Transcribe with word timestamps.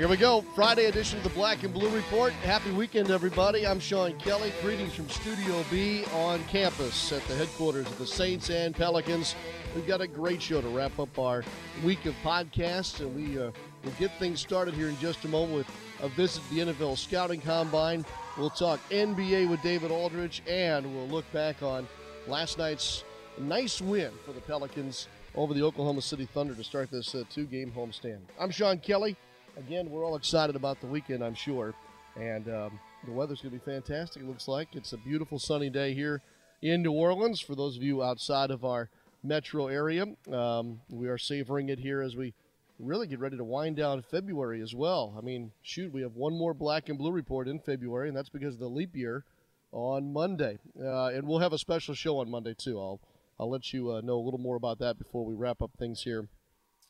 Here 0.00 0.08
we 0.08 0.16
go. 0.16 0.40
Friday 0.54 0.86
edition 0.86 1.18
of 1.18 1.24
the 1.24 1.30
Black 1.38 1.62
and 1.62 1.74
Blue 1.74 1.90
Report. 1.90 2.32
Happy 2.32 2.70
weekend, 2.70 3.10
everybody. 3.10 3.66
I'm 3.66 3.78
Sean 3.78 4.18
Kelly. 4.18 4.50
Greetings 4.62 4.94
from 4.94 5.10
Studio 5.10 5.62
B 5.70 6.06
on 6.14 6.42
campus 6.44 7.12
at 7.12 7.22
the 7.24 7.34
headquarters 7.34 7.86
of 7.86 7.98
the 7.98 8.06
Saints 8.06 8.48
and 8.48 8.74
Pelicans. 8.74 9.34
We've 9.74 9.86
got 9.86 10.00
a 10.00 10.06
great 10.06 10.40
show 10.40 10.62
to 10.62 10.68
wrap 10.70 10.98
up 10.98 11.18
our 11.18 11.44
week 11.84 12.06
of 12.06 12.14
podcasts, 12.24 13.00
and 13.00 13.14
we 13.14 13.38
uh, 13.38 13.50
will 13.84 13.92
get 13.98 14.10
things 14.18 14.40
started 14.40 14.72
here 14.72 14.88
in 14.88 14.96
just 15.00 15.22
a 15.26 15.28
moment 15.28 15.52
with 15.52 15.66
a 16.00 16.08
visit 16.08 16.42
to 16.48 16.54
the 16.54 16.72
NFL 16.72 16.96
Scouting 16.96 17.42
Combine. 17.42 18.02
We'll 18.38 18.48
talk 18.48 18.80
NBA 18.88 19.50
with 19.50 19.60
David 19.60 19.90
Aldridge, 19.90 20.42
and 20.48 20.96
we'll 20.96 21.08
look 21.08 21.30
back 21.30 21.62
on 21.62 21.86
last 22.26 22.56
night's 22.56 23.04
nice 23.36 23.82
win 23.82 24.12
for 24.24 24.32
the 24.32 24.40
Pelicans 24.40 25.08
over 25.34 25.52
the 25.52 25.62
Oklahoma 25.62 26.00
City 26.00 26.24
Thunder 26.24 26.54
to 26.54 26.64
start 26.64 26.90
this 26.90 27.14
uh, 27.14 27.22
two 27.28 27.44
game 27.44 27.70
homestand. 27.76 28.20
I'm 28.38 28.50
Sean 28.50 28.78
Kelly 28.78 29.14
again, 29.56 29.90
we're 29.90 30.04
all 30.04 30.16
excited 30.16 30.56
about 30.56 30.80
the 30.80 30.86
weekend, 30.86 31.22
I'm 31.22 31.34
sure. 31.34 31.74
And 32.16 32.48
um, 32.48 32.80
the 33.04 33.12
weather's 33.12 33.40
going 33.40 33.52
to 33.52 33.64
be 33.64 33.70
fantastic, 33.70 34.22
it 34.22 34.28
looks 34.28 34.48
like. 34.48 34.68
It's 34.72 34.92
a 34.92 34.98
beautiful 34.98 35.38
sunny 35.38 35.70
day 35.70 35.94
here 35.94 36.22
in 36.62 36.82
New 36.82 36.92
Orleans 36.92 37.40
for 37.40 37.54
those 37.54 37.76
of 37.76 37.82
you 37.82 38.02
outside 38.02 38.50
of 38.50 38.64
our 38.64 38.90
metro 39.22 39.68
area. 39.68 40.06
Um, 40.32 40.80
we 40.88 41.08
are 41.08 41.18
savoring 41.18 41.68
it 41.68 41.78
here 41.78 42.02
as 42.02 42.16
we 42.16 42.34
really 42.78 43.06
get 43.06 43.20
ready 43.20 43.36
to 43.36 43.44
wind 43.44 43.76
down 43.76 44.02
February 44.02 44.60
as 44.62 44.74
well. 44.74 45.14
I 45.16 45.20
mean, 45.20 45.52
shoot, 45.62 45.92
we 45.92 46.02
have 46.02 46.14
one 46.16 46.36
more 46.36 46.54
black 46.54 46.88
and 46.88 46.98
blue 46.98 47.12
report 47.12 47.48
in 47.48 47.60
February, 47.60 48.08
and 48.08 48.16
that's 48.16 48.30
because 48.30 48.54
of 48.54 48.60
the 48.60 48.68
leap 48.68 48.96
year 48.96 49.24
on 49.72 50.12
Monday. 50.12 50.58
Uh, 50.82 51.06
and 51.06 51.26
we'll 51.26 51.38
have 51.38 51.52
a 51.52 51.58
special 51.58 51.94
show 51.94 52.18
on 52.18 52.30
Monday, 52.30 52.54
too. 52.54 52.78
I'll, 52.78 53.00
I'll 53.38 53.50
let 53.50 53.72
you 53.72 53.92
uh, 53.92 54.00
know 54.00 54.16
a 54.16 54.24
little 54.24 54.40
more 54.40 54.56
about 54.56 54.78
that 54.80 54.98
before 54.98 55.24
we 55.24 55.34
wrap 55.34 55.62
up 55.62 55.72
things 55.78 56.02
here 56.02 56.28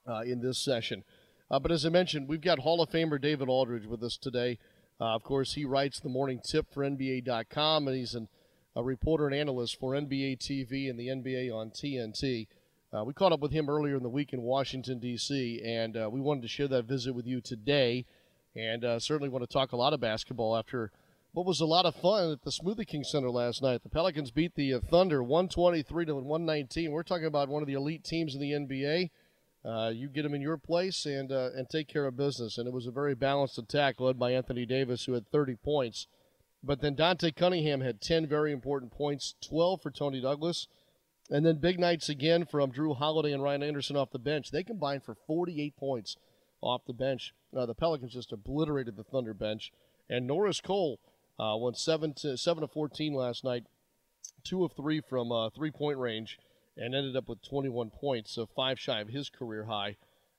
uh, 0.08 0.20
in 0.20 0.40
this 0.40 0.58
session. 0.58 1.04
Uh, 1.50 1.58
but 1.58 1.72
as 1.72 1.84
I 1.84 1.88
mentioned, 1.88 2.28
we've 2.28 2.40
got 2.40 2.60
Hall 2.60 2.80
of 2.80 2.90
Famer 2.90 3.20
David 3.20 3.48
Aldridge 3.48 3.86
with 3.86 4.02
us 4.02 4.16
today. 4.16 4.58
Uh, 5.00 5.14
of 5.14 5.24
course, 5.24 5.54
he 5.54 5.64
writes 5.64 5.98
the 5.98 6.08
morning 6.08 6.40
tip 6.44 6.72
for 6.72 6.84
NBA.com, 6.84 7.88
and 7.88 7.96
he's 7.96 8.14
an, 8.14 8.28
a 8.76 8.82
reporter 8.82 9.26
and 9.26 9.34
analyst 9.34 9.80
for 9.80 9.92
NBA 9.92 10.38
TV 10.38 10.88
and 10.88 10.98
the 10.98 11.08
NBA 11.08 11.52
on 11.52 11.70
TNT. 11.70 12.46
Uh, 12.92 13.04
we 13.04 13.12
caught 13.12 13.32
up 13.32 13.40
with 13.40 13.52
him 13.52 13.68
earlier 13.68 13.96
in 13.96 14.02
the 14.02 14.08
week 14.08 14.32
in 14.32 14.42
Washington, 14.42 14.98
D.C., 14.98 15.60
and 15.64 15.96
uh, 15.96 16.08
we 16.10 16.20
wanted 16.20 16.42
to 16.42 16.48
share 16.48 16.68
that 16.68 16.84
visit 16.84 17.14
with 17.14 17.26
you 17.26 17.40
today. 17.40 18.04
And 18.54 18.84
uh, 18.84 18.98
certainly 18.98 19.28
want 19.28 19.48
to 19.48 19.52
talk 19.52 19.72
a 19.72 19.76
lot 19.76 19.92
of 19.92 20.00
basketball 20.00 20.56
after 20.56 20.90
what 21.32 21.46
was 21.46 21.60
a 21.60 21.66
lot 21.66 21.86
of 21.86 21.94
fun 21.94 22.32
at 22.32 22.42
the 22.42 22.50
Smoothie 22.50 22.86
King 22.86 23.04
Center 23.04 23.30
last 23.30 23.62
night. 23.62 23.82
The 23.84 23.88
Pelicans 23.88 24.32
beat 24.32 24.54
the 24.56 24.74
uh, 24.74 24.80
Thunder 24.80 25.22
123 25.22 26.06
to 26.06 26.14
119. 26.16 26.90
We're 26.90 27.04
talking 27.04 27.26
about 27.26 27.48
one 27.48 27.62
of 27.62 27.68
the 27.68 27.74
elite 27.74 28.04
teams 28.04 28.34
in 28.34 28.40
the 28.40 28.50
NBA 28.50 29.10
uh, 29.64 29.90
you 29.94 30.08
get 30.08 30.22
them 30.22 30.34
in 30.34 30.40
your 30.40 30.56
place 30.56 31.04
and 31.04 31.30
uh, 31.30 31.50
and 31.54 31.68
take 31.68 31.88
care 31.88 32.06
of 32.06 32.16
business. 32.16 32.56
And 32.56 32.66
it 32.66 32.72
was 32.72 32.86
a 32.86 32.92
very 32.92 33.14
balanced 33.14 33.58
attack 33.58 34.00
led 34.00 34.18
by 34.18 34.32
Anthony 34.32 34.64
Davis, 34.64 35.04
who 35.04 35.12
had 35.12 35.30
30 35.30 35.56
points. 35.56 36.06
But 36.62 36.80
then 36.80 36.94
Dante 36.94 37.30
Cunningham 37.30 37.80
had 37.80 38.00
10 38.00 38.26
very 38.26 38.52
important 38.52 38.92
points, 38.92 39.34
12 39.40 39.82
for 39.82 39.90
Toney 39.90 40.20
Douglas. 40.20 40.68
And 41.30 41.46
then 41.46 41.56
big 41.56 41.78
nights 41.78 42.08
again 42.08 42.44
from 42.44 42.72
Jrue 42.72 42.96
Holiday 42.96 43.32
and 43.32 43.42
Ryan 43.42 43.62
Anderson 43.62 43.96
off 43.96 44.10
the 44.10 44.18
bench. 44.18 44.50
They 44.50 44.64
combined 44.64 45.04
for 45.04 45.14
48 45.14 45.76
points 45.76 46.16
off 46.60 46.84
the 46.86 46.92
bench. 46.92 47.34
Uh, 47.56 47.66
the 47.66 47.74
Pelicans 47.74 48.12
just 48.12 48.32
obliterated 48.32 48.96
the 48.96 49.04
Thunder 49.04 49.32
bench. 49.32 49.72
And 50.08 50.26
Norris 50.26 50.60
Cole 50.60 50.98
uh, 51.38 51.56
went 51.56 51.78
7 51.78 52.14
to 52.14 52.36
7 52.36 52.62
to 52.62 52.68
14 52.68 53.14
last 53.14 53.44
night, 53.44 53.64
2 54.44 54.64
of 54.64 54.72
3 54.72 55.00
from 55.00 55.30
uh, 55.30 55.50
three 55.50 55.70
point 55.70 55.98
range 55.98 56.38
and 56.80 56.94
ended 56.94 57.14
up 57.14 57.28
with 57.28 57.42
21 57.42 57.90
points, 57.90 58.32
so 58.32 58.46
five 58.46 58.80
shy 58.80 59.00
of 59.00 59.08
his 59.08 59.28
career 59.28 59.66
high. 59.66 59.96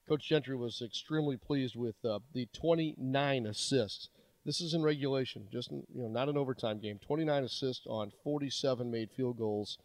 Coach 0.09 0.27
Gentry 0.27 0.57
was 0.57 0.81
extremely 0.81 1.37
pleased 1.37 1.75
with 1.75 1.95
uh, 2.03 2.19
the 2.33 2.47
29 2.51 3.45
assists. 3.45 4.09
This 4.43 4.59
is 4.59 4.73
in 4.73 4.81
regulation, 4.81 5.47
just 5.51 5.71
you 5.71 6.01
know, 6.01 6.07
not 6.07 6.27
an 6.27 6.37
overtime 6.37 6.79
game. 6.79 6.99
29 6.99 7.43
assists 7.43 7.85
on 7.85 8.11
47 8.23 8.89
made 8.89 9.11
field 9.11 9.37
goals, 9.37 9.77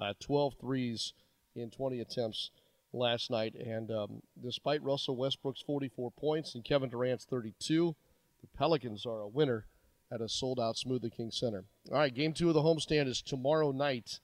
uh, 0.00 0.14
12 0.18 0.54
threes 0.58 1.12
in 1.54 1.70
20 1.70 2.00
attempts 2.00 2.50
last 2.94 3.30
night. 3.30 3.54
And 3.54 3.90
um, 3.90 4.22
despite 4.42 4.82
Russell 4.82 5.16
Westbrook's 5.16 5.60
44 5.60 6.10
points 6.12 6.54
and 6.54 6.64
Kevin 6.64 6.88
Durant's 6.88 7.26
32, 7.26 7.94
the 8.40 8.46
Pelicans 8.56 9.04
are 9.04 9.20
a 9.20 9.28
winner 9.28 9.66
at 10.10 10.22
a 10.22 10.28
sold-out 10.28 10.76
Smoothie 10.76 11.14
King 11.14 11.30
Center. 11.30 11.64
All 11.92 11.98
right, 11.98 12.12
game 12.12 12.32
two 12.32 12.48
of 12.48 12.54
the 12.54 12.62
homestand 12.62 13.06
is 13.06 13.20
tomorrow 13.20 13.70
night 13.70 14.18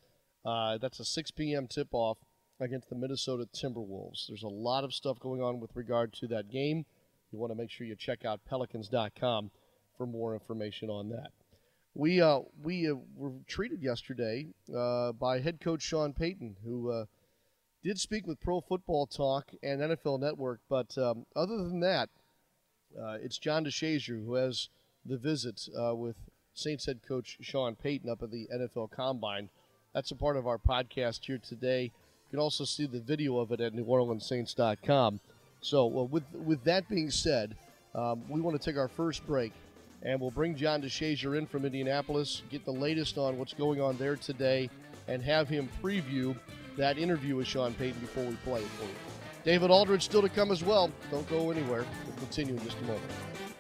uh, 0.47 0.79
that's 0.79 1.01
a 1.01 1.05
6 1.05 1.31
p.m. 1.33 1.67
tip 1.67 1.89
off 1.93 2.19
against 2.61 2.89
the 2.89 2.95
Minnesota 2.95 3.49
Timberwolves. 3.53 4.29
There's 4.29 4.45
a 4.45 4.49
lot 4.49 4.85
of 4.85 4.95
stuff 4.95 5.19
going 5.19 5.43
on 5.43 5.61
with 5.61 5.71
regard 5.75 6.13
to 6.15 6.29
that 6.29 6.51
game. 6.51 6.87
You 7.33 7.39
want 7.39 7.51
to 7.51 7.57
make 7.57 7.71
sure 7.71 7.87
you 7.87 7.97
check 7.97 8.25
out 8.25 8.41
pelicans.com 8.49 9.51
for 9.97 10.07
more 10.07 10.35
information 10.35 10.89
on 10.89 11.09
that. 11.11 11.33
We 11.95 12.21
uh, 12.21 12.41
we 12.63 12.91
uh, 12.91 12.95
were 13.17 13.33
treated 13.47 13.83
yesterday 13.83 14.49
uh, 14.75 15.13
by 15.13 15.41
head 15.41 15.61
coach 15.61 15.83
Sean 15.83 16.13
Payton, 16.13 16.57
who 16.63 16.91
uh, 16.91 17.07
did 17.83 17.99
speak 17.99 18.27
with 18.27 18.41
Pro 18.41 18.61
Football 18.61 19.07
Talk 19.07 19.51
and 19.63 19.81
NFL 19.81 20.21
Network. 20.21 20.61
But 20.69 20.97
um, 20.99 21.25
other 21.35 21.57
than 21.57 21.81
that, 21.81 22.11
uh, 23.01 23.17
it's 23.23 23.39
John 23.39 23.65
DeShazier 23.65 24.25
who 24.25 24.35
has 24.35 24.69
the 25.05 25.17
visit 25.17 25.69
with 25.95 26.17
Saints 26.53 26.87
head 26.87 27.01
coach 27.07 27.39
Sean 27.41 27.75
Payton 27.75 28.11
up 28.11 28.23
at 28.23 28.31
the 28.31 28.47
NFL 28.55 28.91
Combine. 28.91 29.49
That's 29.97 30.11
a 30.11 30.15
part 30.15 30.37
of 30.37 30.47
our 30.47 30.59
podcast 30.59 31.25
here 31.25 31.39
today. 31.39 31.85
You 31.85 32.31
can 32.31 32.39
also 32.39 32.67
see 32.67 32.85
the 32.85 33.01
video 33.01 33.39
of 33.39 33.51
it 33.51 33.63
at 33.63 33.73
NewOrleansSaints.com. 33.73 35.21
So, 35.63 35.87
well, 35.87 36.07
with 36.07 36.23
with 36.35 36.63
that 36.65 36.87
being 36.91 37.11
said, 37.11 37.57
um, 37.95 38.23
we 38.29 38.43
want 38.43 38.61
to 38.61 38.63
take 38.63 38.79
our 38.79 38.89
first 38.89 39.27
break, 39.27 39.55
and 40.03 40.21
we'll 40.21 40.31
bring 40.31 40.55
John 40.55 40.83
DeShazier 40.83 41.39
in 41.39 41.47
from 41.47 41.65
Indianapolis, 41.65 42.43
get 42.51 42.67
the 42.67 42.73
latest 42.75 43.17
on 43.17 43.39
what's 43.39 43.55
going 43.55 43.81
on 43.81 43.97
there 43.97 44.17
today, 44.17 44.69
and 45.09 45.23
have 45.23 45.49
him 45.49 45.67
preview 45.83 46.37
that 46.77 46.99
interview 46.99 47.37
with 47.37 47.47
Sean 47.47 47.73
Payton 47.73 47.99
before 48.01 48.25
we 48.25 48.35
play 48.45 48.61
it 48.61 48.69
for 48.79 48.85
you. 48.85 48.91
David 49.45 49.71
Aldridge 49.71 50.03
still 50.03 50.21
to 50.21 50.29
come 50.29 50.51
as 50.51 50.63
well. 50.63 50.91
Don't 51.11 51.27
go 51.31 51.51
anywhere. 51.51 51.87
We'll 52.07 52.17
continue 52.17 52.55
in 52.55 52.63
just 52.63 52.77
a 52.81 52.85
moment. 52.85 53.56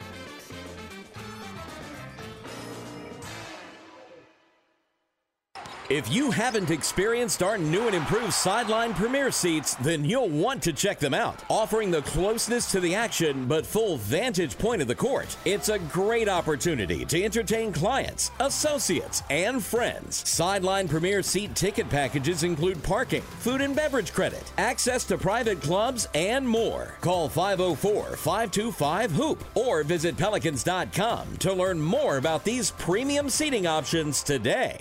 If 5.89 6.13
you 6.13 6.33
haven't 6.33 6.73
experienced 6.73 7.45
our 7.45 7.57
new 7.57 7.87
and 7.87 7.95
improved 7.95 8.33
sideline 8.33 8.93
premier 8.93 9.31
seats, 9.31 9.77
then 9.77 10.05
you'll 10.05 10.29
want 10.29 10.61
to 10.65 10.73
check 10.73 10.99
them 10.99 11.15
out. 11.15 11.45
Offering 11.49 11.93
the 11.93 12.03
closeness 12.03 12.69
to 12.73 12.81
the 12.81 12.97
action 12.97 13.47
but 13.47 13.65
full 13.65 13.97
vantage 13.99 14.59
point 14.59 14.83
of 14.83 14.89
the 14.89 14.97
court, 14.97 15.37
it's 15.45 15.69
a 15.69 15.79
great 15.79 16.29
opportunity 16.29 17.05
to 17.05 17.23
entertain 17.23 17.73
clients, 17.73 18.33
associates, 18.41 19.23
and 19.31 19.63
friends. 19.63 20.29
Sideline 20.29 20.89
premier 20.89 21.23
seat 21.23 21.55
ticket 21.55 21.89
packages 21.89 22.43
include 22.43 22.83
parking, 22.83 23.23
food 23.23 23.61
and 23.61 23.77
beverage 23.77 24.13
credit, 24.13 24.43
access 24.59 25.05
to 25.05 25.17
private 25.17 25.63
clubs, 25.63 26.09
and 26.15 26.49
more. 26.49 26.97
Call 27.01 27.29
504 27.29 28.17
525 28.17 29.13
HOOP 29.13 29.45
or 29.55 29.85
visit 29.85 30.17
pelicans.com 30.17 31.37
to 31.37 31.53
learn 31.53 31.81
more 31.81 32.17
about 32.17 32.43
these 32.43 32.73
premium 32.73 33.31
seating 33.31 33.69
options 33.69 34.25
today. 34.25 34.81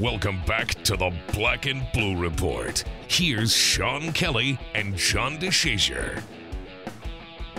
Welcome 0.00 0.40
back 0.46 0.68
to 0.84 0.96
the 0.96 1.12
Black 1.32 1.66
and 1.66 1.84
Blue 1.92 2.16
Report. 2.16 2.84
Here's 3.08 3.52
Sean 3.52 4.12
Kelly 4.12 4.56
and 4.76 4.94
John 4.96 5.38
DeShazier. 5.38 6.22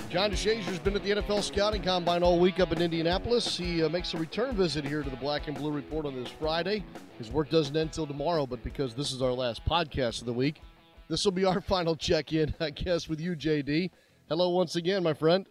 John 0.10 0.32
DeShazier's 0.32 0.80
been 0.80 0.96
at 0.96 1.04
the 1.04 1.10
NFL 1.10 1.44
Scouting 1.44 1.82
Combine 1.82 2.24
all 2.24 2.40
week 2.40 2.62
up 2.62 2.72
in 2.72 2.82
Indianapolis. 2.82 3.58
He 3.58 3.84
uh, 3.84 3.90
makes 3.90 4.14
a 4.14 4.18
return 4.18 4.56
visit 4.56 4.86
here 4.86 5.04
to 5.04 5.10
the 5.10 5.18
Black 5.18 5.50
and 5.50 5.58
Blue 5.58 5.74
Report 5.74 6.06
on 6.06 6.16
this 6.16 6.30
Friday. 6.30 6.86
His 7.18 7.30
work 7.30 7.50
doesn't 7.50 7.76
end 7.76 7.92
till 7.92 8.08
tomorrow, 8.08 8.46
but 8.46 8.64
because 8.64 8.94
this 8.94 9.12
is 9.12 9.22
our 9.22 9.34
last 9.34 9.66
podcast 9.66 10.22
of 10.22 10.26
the 10.26 10.32
week, 10.32 10.62
this 11.10 11.26
will 11.26 11.34
be 11.34 11.44
our 11.44 11.60
final 11.68 11.94
check 11.94 12.32
in, 12.32 12.56
I 12.62 12.70
guess, 12.70 13.10
with 13.10 13.20
you, 13.20 13.36
JD. 13.36 13.90
Hello 14.30 14.52
once 14.52 14.78
again, 14.78 15.04
my 15.04 15.14
friend. 15.14 15.46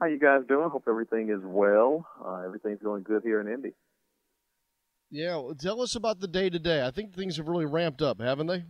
How 0.00 0.06
you 0.06 0.18
guys 0.18 0.40
doing? 0.48 0.70
Hope 0.70 0.84
everything 0.88 1.28
is 1.28 1.42
well. 1.44 2.06
Uh, 2.24 2.40
everything's 2.46 2.80
going 2.80 3.02
good 3.02 3.22
here 3.22 3.38
in 3.42 3.52
Indy. 3.52 3.74
Yeah, 5.12 5.36
well, 5.36 5.54
tell 5.54 5.82
us 5.82 5.94
about 5.94 6.20
the 6.20 6.26
day 6.26 6.48
to 6.48 6.58
day. 6.58 6.86
I 6.86 6.90
think 6.90 7.14
things 7.14 7.36
have 7.36 7.46
really 7.46 7.66
ramped 7.66 8.00
up, 8.00 8.18
haven't 8.18 8.46
they? 8.46 8.64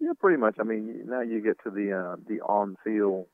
Yeah, 0.00 0.10
pretty 0.18 0.38
much. 0.38 0.56
I 0.58 0.64
mean, 0.64 1.04
now 1.06 1.20
you 1.20 1.40
get 1.40 1.56
to 1.62 1.70
the 1.70 1.92
uh, 1.92 2.16
the 2.26 2.40
on 2.40 2.76
field 2.82 3.26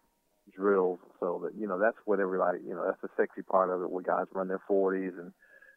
drills, 0.55 0.99
so 1.19 1.41
that 1.45 1.59
you 1.59 1.67
know 1.67 1.79
that's 1.81 1.97
what 2.05 2.21
everybody 2.21 2.59
you 2.69 2.75
know 2.75 2.85
that's 2.85 3.01
the 3.01 3.09
sexy 3.17 3.41
part 3.41 3.71
of 3.71 3.81
it, 3.81 3.91
where 3.91 4.03
guys 4.03 4.27
run 4.35 4.49
their 4.49 4.61
40s 4.71 5.19
and 5.19 5.33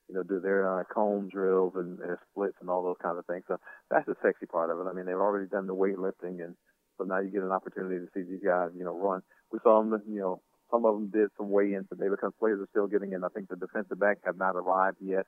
you 0.10 0.16
know 0.16 0.24
do 0.24 0.42
their 0.42 0.82
uh, 0.82 0.84
cone 0.94 1.30
drills 1.32 1.72
and, 1.76 2.00
and 2.00 2.18
splits 2.30 2.58
and 2.60 2.70
all 2.70 2.84
those 2.84 3.00
kinds 3.02 3.18
of 3.18 3.26
things. 3.26 3.46
So 3.48 3.56
that's 3.90 4.06
the 4.06 4.16
sexy 4.22 4.46
part 4.46 4.72
of 4.72 4.80
it. 4.80 4.90
I 4.90 4.94
mean, 4.94 5.06
they've 5.06 5.16
already 5.16 5.48
done 5.48 5.68
the 5.68 5.76
weightlifting, 5.76 6.44
and 6.44 6.56
so 6.98 7.06
now 7.06 7.22
you 7.22 7.30
get 7.30 7.44
an 7.44 7.54
opportunity 7.54 7.96
to 7.96 8.12
see 8.14 8.30
these 8.30 8.44
guys 8.44 8.72
you 8.76 8.84
know 8.84 8.98
run. 8.98 9.22
We 9.54 9.60
saw 9.64 9.82
them, 9.82 10.02
you 10.06 10.20
know, 10.20 10.42
some 10.70 10.84
of 10.84 10.96
them 10.96 11.12
did 11.14 11.30
some 11.38 11.50
weigh-ins 11.50 11.88
today 11.88 12.10
because 12.12 12.34
players 12.40 12.60
are 12.60 12.68
still 12.72 12.88
getting 12.88 13.14
in. 13.14 13.24
I 13.24 13.30
think 13.30 13.48
the 13.48 13.56
defensive 13.56 14.00
back 14.02 14.18
have 14.26 14.38
not 14.38 14.58
arrived 14.58 14.98
yet. 15.00 15.26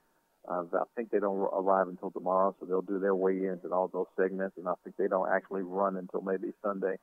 Uh, 0.48 0.64
I 0.74 0.84
think 0.96 1.12
they 1.12 1.20
don't 1.20 1.38
arrive 1.38 1.88
until 1.88 2.10
tomorrow, 2.12 2.56
so 2.60 2.66
they'll 2.66 2.82
do 2.82 3.00
their 3.00 3.16
weigh-ins 3.16 3.64
and 3.64 3.72
all 3.72 3.88
those 3.88 4.08
segments, 4.18 4.58
and 4.58 4.68
I 4.68 4.74
think 4.84 4.96
they 4.98 5.08
don't 5.08 5.30
actually 5.30 5.62
run 5.62 5.98
until 5.98 6.22
maybe 6.22 6.52
Sunday. 6.64 6.96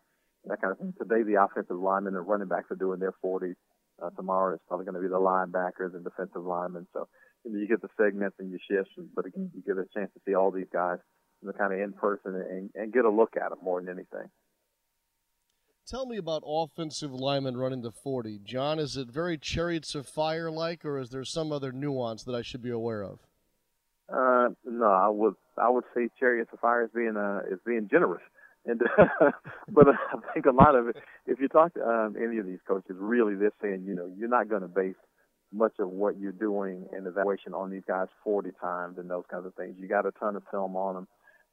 That 0.47 0.61
kind 0.61 0.73
of 0.73 0.79
thing. 0.79 0.95
Today, 0.99 1.23
the 1.23 1.43
offensive 1.43 1.77
linemen 1.77 2.17
and 2.17 2.27
running 2.27 2.49
backs 2.49 2.71
are 2.71 2.77
doing 2.77 3.01
their 3.01 3.15
40s. 3.25 3.55
Uh, 4.03 4.11
tomorrow, 4.11 4.55
it's 4.55 4.63
probably 4.69 4.87
going 4.87 4.95
to 4.95 5.01
be 5.01 5.09
the 5.09 5.19
linebackers 5.19 5.95
and 5.95 6.05
defensive 6.05 6.45
linemen. 6.45 6.87
So 6.93 7.09
you, 7.45 7.53
know, 7.53 7.59
you 7.59 7.69
get 7.69 7.83
the 7.83 7.89
segments 7.97 8.37
and 8.39 8.51
your 8.51 8.61
shifts, 8.71 8.93
but 9.15 9.27
again, 9.27 9.51
you 9.55 9.63
get 9.63 9.77
a 9.77 9.87
chance 9.95 10.13
to 10.15 10.21
see 10.27 10.35
all 10.35 10.51
these 10.51 10.71
guys, 10.73 10.99
you 11.43 11.49
know, 11.49 11.53
kind 11.53 11.73
of 11.73 11.81
in 11.81 11.93
person 11.93 12.35
and, 12.35 12.71
and 12.75 12.93
get 12.93 13.05
a 13.05 13.11
look 13.11 13.35
at 13.37 13.51
them 13.51 13.59
more 13.63 13.81
than 13.81 13.91
anything. 13.91 14.31
Tell 15.89 16.07
me 16.07 16.19
about 16.19 16.43
offensive 16.47 17.13
linemen 17.13 17.57
running 17.57 17.83
the 17.83 17.91
40. 17.91 18.41
John, 18.45 18.79
is 18.79 18.97
it 18.97 19.09
very 19.09 19.39
chariots 19.39 19.95
of 19.95 20.07
fire 20.07 20.51
like, 20.51 20.85
or 20.85 20.99
is 20.99 21.11
there 21.11 21.25
some 21.25 21.51
other 21.51 21.73
nuance 21.73 22.25
that 22.25 22.35
I 22.35 22.43
should 22.43 22.63
be 22.63 22.71
aware 22.71 23.03
of? 23.03 23.21
Uh, 24.13 24.49
no, 24.65 24.87
I 24.87 25.09
would 25.09 25.35
I 25.59 25.69
would 25.69 25.85
say 25.95 26.09
chariots 26.19 26.51
of 26.53 26.61
fire 26.61 26.85
is 26.85 26.91
being 26.95 27.17
uh, 27.17 27.41
is 27.51 27.59
being 27.67 27.89
generous, 27.91 28.23
and 28.65 28.81
but 29.69 29.89
I 29.89 30.33
think 30.33 30.47
a 30.47 30.51
lot 30.51 30.75
of 30.75 30.89
it, 30.89 30.97
if 31.27 31.41
you 31.41 31.49
talk 31.49 31.75
to 31.75 31.83
um, 31.83 32.17
any 32.17 32.39
of 32.39 32.47
these 32.47 32.61
coaches, 32.67 32.97
really 32.99 33.35
they're 33.35 33.53
saying 33.61 33.85
you 33.87 33.95
know 33.95 34.11
you're 34.17 34.29
not 34.29 34.49
going 34.49 34.63
to 34.63 34.69
base 34.69 34.97
much 35.53 35.73
of 35.79 35.89
what 35.89 36.19
you're 36.19 36.33
doing 36.33 36.87
in 36.97 37.07
evaluation 37.07 37.55
on 37.55 37.71
these 37.71 37.85
guys 37.89 38.07
40 38.23 38.51
times 38.61 38.99
and 38.99 39.11
those 39.11 39.25
kinds 39.31 39.47
of 39.47 39.55
things. 39.55 39.77
You 39.79 39.89
got 39.89 40.05
a 40.05 40.13
ton 40.13 40.37
of 40.37 40.43
film 40.51 40.77
on 40.77 40.95
them. 40.95 41.09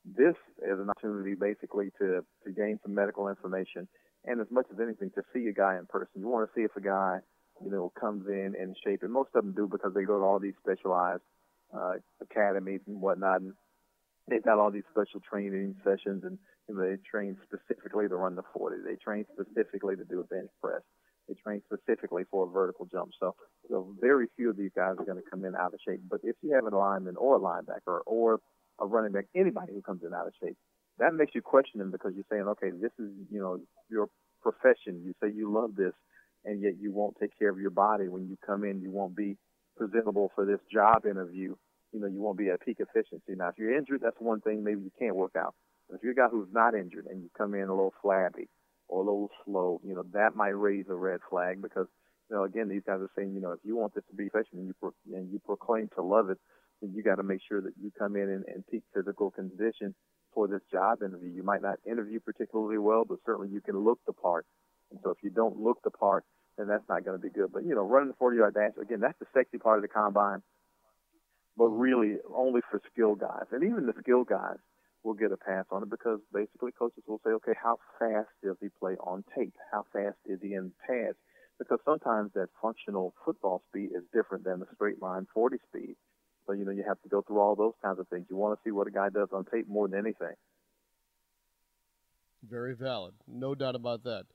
This 0.06 0.36
is 0.60 0.80
an 0.80 0.90
opportunity 0.90 1.36
basically 1.36 1.92
to 2.00 2.24
to 2.46 2.52
gain 2.52 2.80
some 2.84 2.94
medical 2.94 3.28
information 3.28 3.88
and 4.26 4.42
as 4.42 4.48
much 4.52 4.66
as 4.74 4.80
anything, 4.80 5.12
to 5.16 5.24
see 5.34 5.48
a 5.48 5.54
guy 5.54 5.78
in 5.78 5.86
person. 5.86 6.10
You 6.16 6.28
want 6.28 6.50
to 6.50 6.54
see 6.60 6.64
if 6.64 6.76
a 6.76 6.82
guy, 6.82 7.20
you 7.64 7.72
know, 7.72 7.92
comes 8.00 8.28
in 8.28 8.56
in 8.60 8.76
shape, 8.84 9.04
and 9.04 9.12
most 9.12 9.30
of 9.36 9.44
them 9.44 9.54
do 9.54 9.68
because 9.68 9.94
they 9.94 10.04
go 10.04 10.20
to 10.20 10.26
all 10.26 10.40
these 10.40 10.56
specialized 10.62 11.22
uh, 11.74 11.94
academies 12.22 12.82
and 12.88 13.00
whatnot, 13.00 13.42
and 13.42 13.54
they've 14.30 14.44
got 14.44 14.60
all 14.60 14.72
these 14.72 14.88
special 14.92 15.20
training 15.20 15.76
sessions, 15.84 16.24
and 16.24 16.38
you 16.68 16.76
know, 16.76 16.82
they 16.82 16.98
train 17.10 17.38
specifically 17.44 18.08
to 18.08 18.16
run 18.16 18.36
the 18.36 18.44
40. 18.54 18.78
They 18.86 18.96
train 18.96 19.26
specifically 19.34 19.96
to 19.96 20.04
do 20.04 20.20
a 20.20 20.24
bench 20.24 20.50
press. 20.62 20.82
They 21.28 21.36
train 21.36 21.62
specifically 21.66 22.24
for 22.30 22.46
a 22.46 22.50
vertical 22.50 22.86
jump. 22.86 23.12
So, 23.20 23.36
so 23.70 23.96
very 24.00 24.28
few 24.36 24.52
of 24.52 24.58
these 24.58 24.72
guys 24.76 24.96
are 25.00 25.06
going 25.06 25.18
to 25.18 25.30
come 25.30 25.44
in 25.44 25.56
out 25.56 25.74
of 25.74 25.80
shape. 25.88 26.02
But 26.10 26.22
if 26.24 26.36
you 26.42 26.54
have 26.54 26.72
a 26.72 26.76
lineman 26.76 27.16
or 27.18 27.38
a 27.38 27.40
linebacker 27.40 28.00
or 28.06 28.40
a 28.80 28.86
running 28.86 29.12
back, 29.12 29.26
anybody 29.36 29.74
who 29.74 29.82
comes 29.82 30.02
in 30.06 30.14
out 30.14 30.28
of 30.28 30.34
shape, 30.42 30.58
that 31.00 31.14
makes 31.14 31.34
you 31.36 31.42
question 31.42 31.80
them 31.80 31.92
because 31.92 32.14
you're 32.16 32.26
saying, 32.30 32.48
okay, 32.48 32.70
this 32.70 32.92
is 33.00 33.12
you 33.32 33.40
know 33.40 33.60
your 33.90 34.08
profession. 34.42 35.02
You 35.04 35.14
say 35.22 35.34
you 35.36 35.52
love 35.52 35.76
this, 35.76 35.94
and 36.46 36.62
yet 36.62 36.74
you 36.80 36.92
won't 36.94 37.16
take 37.20 37.38
care 37.38 37.50
of 37.50 37.60
your 37.60 37.72
body 37.72 38.08
when 38.08 38.28
you 38.28 38.38
come 38.46 38.64
in. 38.64 38.82
You 38.82 38.92
won't 38.92 39.16
be 39.16 39.38
presentable 39.76 40.32
for 40.36 40.46
this 40.46 40.60
job 40.72 41.06
interview. 41.06 41.56
You 41.92 42.00
know, 42.00 42.08
you 42.08 42.22
won't 42.22 42.38
be 42.38 42.50
at 42.50 42.62
peak 42.62 42.78
efficiency. 42.80 43.36
Now, 43.36 43.50
if 43.50 43.56
you're 43.58 43.78
injured, 43.78 44.02
that's 44.04 44.20
one 44.20 44.42
thing. 44.42 44.64
Maybe 44.64 44.82
you 44.82 44.92
can't 45.00 45.16
work 45.16 45.36
out. 45.38 45.56
But 45.90 45.98
if 45.98 46.04
you're 46.04 46.14
a 46.14 46.16
guy 46.16 46.28
who's 46.30 46.50
not 46.52 46.76
injured 46.76 47.06
and 47.06 47.22
you 47.22 47.30
come 47.38 47.54
in 47.54 47.70
a 47.70 47.74
little 47.74 47.94
flabby 48.02 48.50
or 48.88 49.02
a 49.02 49.06
little 49.06 49.30
slow, 49.46 49.80
you 49.84 49.96
know, 49.96 50.04
that 50.14 50.36
might 50.36 50.50
raise 50.50 50.86
a 50.90 50.96
red 50.96 51.20
flag 51.30 51.62
because, 51.62 51.88
you 52.30 52.36
know, 52.36 52.44
again, 52.44 52.68
these 52.68 52.82
guys 52.86 53.00
are 53.00 53.12
saying, 53.16 53.34
you 53.34 53.42
know, 53.42 53.52
if 53.52 53.60
you 53.64 53.76
want 53.76 53.94
this 53.94 54.04
to 54.10 54.16
be 54.16 54.26
efficient 54.26 54.54
and 54.54 54.68
you 54.68 54.74
pro- 54.80 54.94
and 55.14 55.32
you 55.32 55.40
proclaim 55.46 55.90
to 55.96 56.02
love 56.02 56.30
it, 56.30 56.38
then 56.82 56.92
you 56.94 57.04
got 57.04 57.16
to 57.16 57.24
make 57.24 57.42
sure 57.48 57.62
that 57.62 57.74
you 57.82 57.92
come 57.98 58.16
in 58.16 58.30
in 58.30 58.64
peak 58.70 58.84
physical 58.94 59.32
condition 59.32 59.96
for 60.34 60.48
this 60.48 60.62
job 60.72 61.02
interview. 61.02 61.30
You 61.30 61.44
might 61.44 61.62
not 61.62 61.80
interview 61.90 62.20
particularly 62.20 62.78
well, 62.78 63.06
but 63.08 63.20
certainly 63.26 63.50
you 63.50 63.62
can 63.62 63.78
look 63.78 64.00
the 64.06 64.14
part. 64.14 64.46
And 64.92 65.00
so 65.04 65.12
if 65.12 65.18
you 65.24 65.30
don't 65.30 65.58
look 65.58 65.78
the 65.84 65.92
part, 65.92 66.26
then 66.58 66.68
that's 66.68 66.88
not 66.88 67.04
going 67.04 67.18
to 67.18 67.22
be 67.22 67.30
good. 67.30 67.52
But, 67.52 67.66
you 67.66 67.76
know, 67.76 67.84
running 67.84 68.10
the 68.10 68.16
40 68.16 68.38
yard 68.38 68.54
dash, 68.54 68.72
again, 68.82 69.00
that's 69.00 69.20
the 69.20 69.28
sexy 69.34 69.58
part 69.58 69.78
of 69.78 69.82
the 69.82 69.88
combine, 69.88 70.42
but 71.58 71.68
really 71.68 72.18
only 72.34 72.62
for 72.70 72.82
skill 72.92 73.16
guys. 73.16 73.46
And 73.52 73.64
even 73.64 73.86
the 73.86 73.94
skill 74.02 74.24
guys 74.24 74.58
will 75.04 75.14
get 75.14 75.32
a 75.32 75.38
pass 75.38 75.66
on 75.72 75.84
it 75.84 75.90
because 75.90 76.20
basically 76.34 76.72
coaches 76.72 77.04
will 77.08 77.22
say, 77.24 77.32
okay, 77.32 77.54
how 77.62 77.78
fast 78.00 78.30
does 78.44 78.56
he 78.62 78.68
play 78.80 78.96
on 79.00 79.24
tape? 79.38 79.54
How 79.72 79.86
fast 79.94 80.18
is 80.26 80.40
he 80.42 80.54
in 80.54 80.72
pads? 80.88 81.18
Because 81.60 81.80
sometimes 81.86 82.32
that 82.34 82.50
functional 82.62 83.14
football 83.24 83.62
speed 83.70 83.92
is 83.96 84.04
different 84.14 84.44
than 84.44 84.60
the 84.60 84.66
straight 84.76 85.02
line 85.02 85.28
40 85.34 85.58
speed. 85.70 85.96
So, 86.48 86.54
you 86.54 86.66
know, 86.66 86.72
you 86.72 86.84
have 86.88 87.02
to 87.02 87.10
go 87.10 87.22
through 87.22 87.40
all 87.40 87.56
those 87.56 87.74
kinds 87.84 88.00
of 88.00 88.08
things. 88.08 88.26
You 88.30 88.36
want 88.36 88.58
to 88.58 88.64
see 88.64 88.72
what 88.72 88.88
a 88.88 88.92
guy 88.92 89.10
does 89.10 89.30
on 89.32 89.46
tape 89.46 89.68
more 89.68 89.88
than 89.88 90.00
anything. 90.00 90.36
Very 92.48 92.76
valid. 92.76 93.14
No 93.28 93.56
doubt 93.56 93.76
about 93.76 94.04
that. 94.04 94.26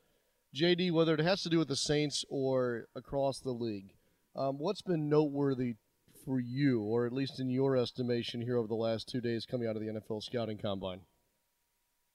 JD, 0.54 0.92
whether 0.92 1.14
it 1.14 1.20
has 1.20 1.42
to 1.42 1.48
do 1.48 1.58
with 1.58 1.68
the 1.68 1.76
Saints 1.76 2.24
or 2.28 2.86
across 2.94 3.40
the 3.40 3.52
league, 3.52 3.94
um, 4.36 4.58
what's 4.58 4.82
been 4.82 5.08
noteworthy 5.08 5.76
for 6.24 6.40
you, 6.40 6.82
or 6.82 7.06
at 7.06 7.12
least 7.12 7.40
in 7.40 7.48
your 7.48 7.76
estimation, 7.76 8.40
here 8.40 8.56
over 8.56 8.68
the 8.68 8.74
last 8.74 9.08
two 9.08 9.20
days 9.20 9.46
coming 9.46 9.68
out 9.68 9.76
of 9.76 9.82
the 9.82 9.88
NFL 9.88 10.22
scouting 10.22 10.58
combine? 10.58 11.00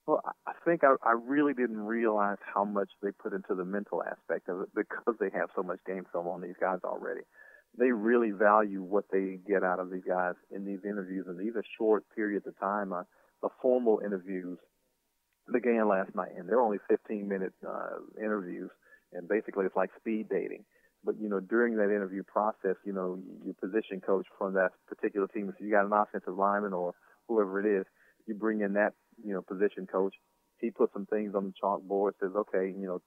Well, 0.06 0.22
I 0.46 0.52
think 0.64 0.84
I, 0.84 0.96
I 1.04 1.14
really 1.14 1.54
didn't 1.54 1.80
realize 1.80 2.38
how 2.54 2.64
much 2.64 2.90
they 3.02 3.10
put 3.12 3.34
into 3.34 3.56
the 3.56 3.66
mental 3.66 4.04
aspect 4.04 4.50
of 4.50 4.62
it 4.62 4.70
because 4.76 5.16
they 5.20 5.30
have 5.34 5.50
so 5.56 5.64
much 5.64 5.80
game 5.88 6.06
film 6.12 6.28
on 6.28 6.42
these 6.42 6.56
guys 6.60 6.80
already 6.84 7.22
they 7.78 7.92
really 7.92 8.32
value 8.32 8.82
what 8.82 9.06
they 9.12 9.40
get 9.48 9.64
out 9.64 9.80
of 9.80 9.92
these 9.92 10.04
guys 10.08 10.36
in 10.52 10.66
these 10.66 10.80
interviews, 10.84 11.26
and 11.28 11.40
these 11.40 11.56
are 11.56 11.64
short 11.78 12.04
periods 12.16 12.48
of 12.48 12.58
time. 12.60 12.94
Uh, 12.94 13.04
the 13.42 13.50
formal 13.62 14.02
interviews 14.04 14.58
began 15.52 15.88
last 15.88 16.16
night, 16.16 16.32
and 16.38 16.48
they're 16.48 16.62
only 16.62 16.78
15 16.90 17.28
minute 17.28 17.54
uh, 17.68 17.98
interviews, 18.20 18.70
and 19.14 19.28
basically 19.28 19.66
it's 19.66 19.76
like 19.76 19.92
speed 20.00 20.28
dating. 20.30 20.66
But 21.04 21.16
you 21.20 21.30
know, 21.30 21.40
during 21.40 21.78
that 21.78 21.94
interview 21.94 22.24
process, 22.24 22.76
you 22.84 22.94
know, 22.94 23.20
your 23.44 23.54
position 23.56 24.02
coach 24.02 24.26
from 24.38 24.54
that 24.54 24.72
particular 24.88 25.28
team, 25.28 25.50
if 25.50 25.56
you 25.64 25.70
got 25.70 25.86
an 25.86 25.94
offensive 25.94 26.36
lineman 26.36 26.74
or 26.74 26.94
whoever 27.28 27.60
it 27.60 27.82
is, 27.82 27.86
you 28.28 28.34
bring 28.34 28.62
in 28.62 28.74
that 28.74 28.94
you 29.24 29.34
know 29.34 29.42
position 29.42 29.88
coach. 29.88 30.16
He 30.60 30.72
puts 30.72 30.94
some 30.94 31.06
things 31.06 31.36
on 31.36 31.46
the 31.46 31.54
chalkboard, 31.62 32.12
says, 32.22 32.32
okay, 32.34 32.74
you 32.76 32.88
know, 32.88 33.02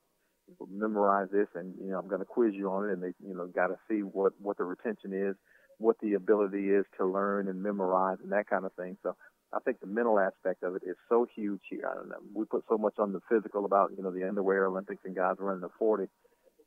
memorize 0.70 1.28
this 1.32 1.48
and 1.54 1.74
you 1.80 1.90
know 1.90 1.98
I'm 1.98 2.08
going 2.08 2.20
to 2.20 2.24
quiz 2.24 2.54
you 2.54 2.70
on 2.70 2.88
it 2.88 2.92
and 2.92 3.02
they 3.02 3.12
you 3.26 3.34
know 3.34 3.46
got 3.46 3.68
to 3.68 3.76
see 3.88 4.00
what 4.00 4.32
what 4.40 4.56
the 4.56 4.64
retention 4.64 5.12
is 5.12 5.36
what 5.78 5.96
the 6.00 6.14
ability 6.14 6.70
is 6.70 6.84
to 6.98 7.06
learn 7.06 7.48
and 7.48 7.62
memorize 7.62 8.18
and 8.22 8.32
that 8.32 8.48
kind 8.48 8.64
of 8.64 8.72
thing 8.74 8.96
so 9.02 9.14
I 9.52 9.60
think 9.60 9.80
the 9.80 9.86
mental 9.86 10.18
aspect 10.18 10.62
of 10.62 10.76
it 10.76 10.82
is 10.86 10.96
so 11.08 11.26
huge 11.34 11.60
here 11.70 11.88
I 11.90 11.94
don't 11.94 12.08
know 12.08 12.16
we 12.34 12.44
put 12.44 12.64
so 12.68 12.78
much 12.78 12.94
on 12.98 13.12
the 13.12 13.20
physical 13.28 13.64
about 13.64 13.90
you 13.96 14.02
know 14.02 14.10
the 14.10 14.26
underwear 14.26 14.66
Olympics 14.66 15.02
and 15.04 15.14
guys 15.16 15.36
running 15.38 15.60
the 15.60 15.70
40 15.78 16.06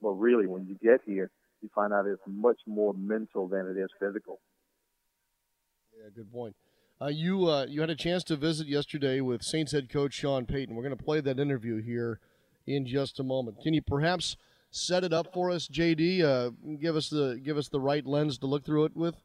but 0.01 0.11
really 0.11 0.47
when 0.47 0.65
you 0.65 0.75
get 0.81 1.01
here 1.05 1.29
you 1.61 1.69
find 1.73 1.93
out 1.93 2.05
it's 2.07 2.21
much 2.27 2.59
more 2.67 2.93
mental 2.93 3.47
than 3.47 3.67
it 3.67 3.79
is 3.79 3.89
physical 3.99 4.39
yeah 5.97 6.09
good 6.15 6.31
point 6.31 6.55
uh, 7.01 7.07
you 7.07 7.45
uh, 7.47 7.65
you 7.67 7.81
had 7.81 7.89
a 7.89 7.95
chance 7.95 8.23
to 8.23 8.35
visit 8.35 8.67
yesterday 8.67 9.21
with 9.21 9.41
Saints 9.41 9.71
head 9.71 9.89
coach 9.89 10.13
Sean 10.13 10.45
Payton 10.45 10.75
we're 10.75 10.83
going 10.83 10.97
to 10.97 11.03
play 11.03 11.21
that 11.21 11.39
interview 11.39 11.81
here 11.81 12.19
in 12.67 12.85
just 12.85 13.19
a 13.19 13.23
moment. 13.23 13.61
Can 13.61 13.73
you 13.73 13.81
perhaps 13.81 14.37
set 14.69 15.03
it 15.03 15.13
up 15.13 15.33
for 15.33 15.51
us, 15.51 15.67
JD? 15.67 16.23
Uh, 16.23 16.51
give 16.79 16.95
us 16.95 17.09
the 17.09 17.39
give 17.43 17.57
us 17.57 17.69
the 17.69 17.79
right 17.79 18.05
lens 18.05 18.37
to 18.39 18.47
look 18.47 18.65
through 18.65 18.85
it 18.85 18.95
with. 18.95 19.15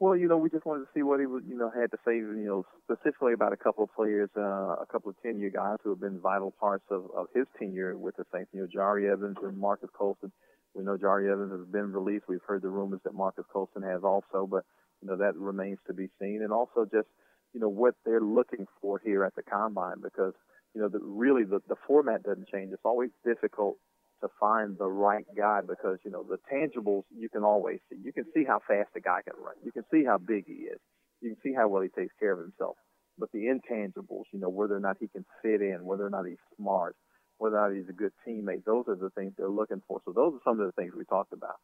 Well, 0.00 0.16
you 0.16 0.28
know, 0.28 0.36
we 0.36 0.50
just 0.50 0.66
wanted 0.66 0.84
to 0.84 0.90
see 0.92 1.02
what 1.02 1.20
he 1.20 1.26
was, 1.26 1.42
you 1.48 1.56
know, 1.56 1.70
had 1.70 1.90
to 1.92 1.98
say, 2.04 2.16
you 2.16 2.44
know, 2.44 2.66
specifically 2.82 3.32
about 3.32 3.52
a 3.52 3.56
couple 3.56 3.84
of 3.84 3.94
players, 3.94 4.28
uh, 4.36 4.76
a 4.82 4.86
couple 4.90 5.10
of 5.10 5.16
tenure 5.22 5.50
guys 5.50 5.78
who 5.84 5.90
have 5.90 6.00
been 6.00 6.18
vital 6.20 6.52
parts 6.58 6.84
of, 6.90 7.04
of 7.16 7.26
his 7.34 7.46
tenure 7.58 7.96
with 7.96 8.16
the 8.16 8.24
Saints. 8.32 8.50
You 8.52 8.62
know, 8.62 8.68
Jahri 8.68 9.10
Evans 9.10 9.36
and 9.42 9.56
Marques 9.56 9.88
Colston. 9.96 10.32
We 10.74 10.82
know 10.82 10.96
Jahri 10.96 11.32
Evans 11.32 11.52
has 11.52 11.68
been 11.70 11.92
released. 11.92 12.24
We've 12.28 12.42
heard 12.46 12.62
the 12.62 12.68
rumors 12.68 13.00
that 13.04 13.14
Marques 13.14 13.46
Colston 13.52 13.82
has 13.82 14.02
also, 14.02 14.48
but 14.50 14.64
you 15.00 15.08
know 15.08 15.16
that 15.16 15.36
remains 15.36 15.78
to 15.86 15.94
be 15.94 16.08
seen. 16.20 16.40
And 16.42 16.52
also 16.52 16.84
just, 16.84 17.06
you 17.52 17.60
know, 17.60 17.68
what 17.68 17.94
they're 18.04 18.20
looking 18.20 18.66
for 18.80 19.00
here 19.04 19.22
at 19.22 19.36
the 19.36 19.42
combine 19.42 20.00
because 20.02 20.34
you 20.74 20.80
know, 20.80 20.88
the, 20.88 20.98
really 21.00 21.44
the, 21.44 21.60
the 21.68 21.76
format 21.86 22.22
doesn't 22.22 22.48
change. 22.48 22.72
It's 22.72 22.84
always 22.84 23.10
difficult 23.24 23.76
to 24.24 24.30
find 24.40 24.78
the 24.78 24.86
right 24.86 25.26
guy 25.36 25.60
because, 25.60 25.98
you 26.02 26.10
know, 26.10 26.24
the 26.24 26.38
tangibles 26.50 27.04
you 27.14 27.28
can 27.28 27.44
always 27.44 27.78
see. 27.90 27.98
You 28.02 28.12
can 28.12 28.24
see 28.34 28.42
how 28.44 28.60
fast 28.66 28.88
a 28.96 29.00
guy 29.00 29.20
can 29.22 29.34
run. 29.38 29.54
You 29.62 29.70
can 29.70 29.84
see 29.92 30.02
how 30.02 30.16
big 30.16 30.46
he 30.46 30.64
is. 30.64 30.80
You 31.20 31.34
can 31.34 31.38
see 31.42 31.54
how 31.54 31.68
well 31.68 31.82
he 31.82 31.90
takes 31.90 32.14
care 32.18 32.32
of 32.32 32.40
himself. 32.40 32.76
But 33.18 33.30
the 33.32 33.40
intangibles, 33.40 34.24
you 34.32 34.40
know, 34.40 34.48
whether 34.48 34.74
or 34.74 34.80
not 34.80 34.96
he 34.98 35.08
can 35.08 35.26
fit 35.42 35.60
in, 35.60 35.84
whether 35.84 36.06
or 36.06 36.10
not 36.10 36.24
he's 36.26 36.38
smart, 36.56 36.96
whether 37.36 37.58
or 37.58 37.68
not 37.68 37.76
he's 37.76 37.88
a 37.90 37.92
good 37.92 38.12
teammate, 38.26 38.64
those 38.64 38.86
are 38.88 38.96
the 38.96 39.10
things 39.10 39.34
they're 39.36 39.48
looking 39.48 39.82
for. 39.86 40.00
So 40.06 40.12
those 40.12 40.32
are 40.34 40.40
some 40.42 40.58
of 40.58 40.66
the 40.66 40.72
things 40.72 40.94
we 40.96 41.04
talked 41.04 41.34
about. 41.34 41.56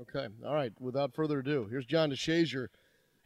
Okay. 0.00 0.28
All 0.46 0.54
right. 0.54 0.72
Without 0.80 1.14
further 1.14 1.40
ado, 1.40 1.66
here's 1.70 1.84
John 1.84 2.10
DeShazier, 2.10 2.68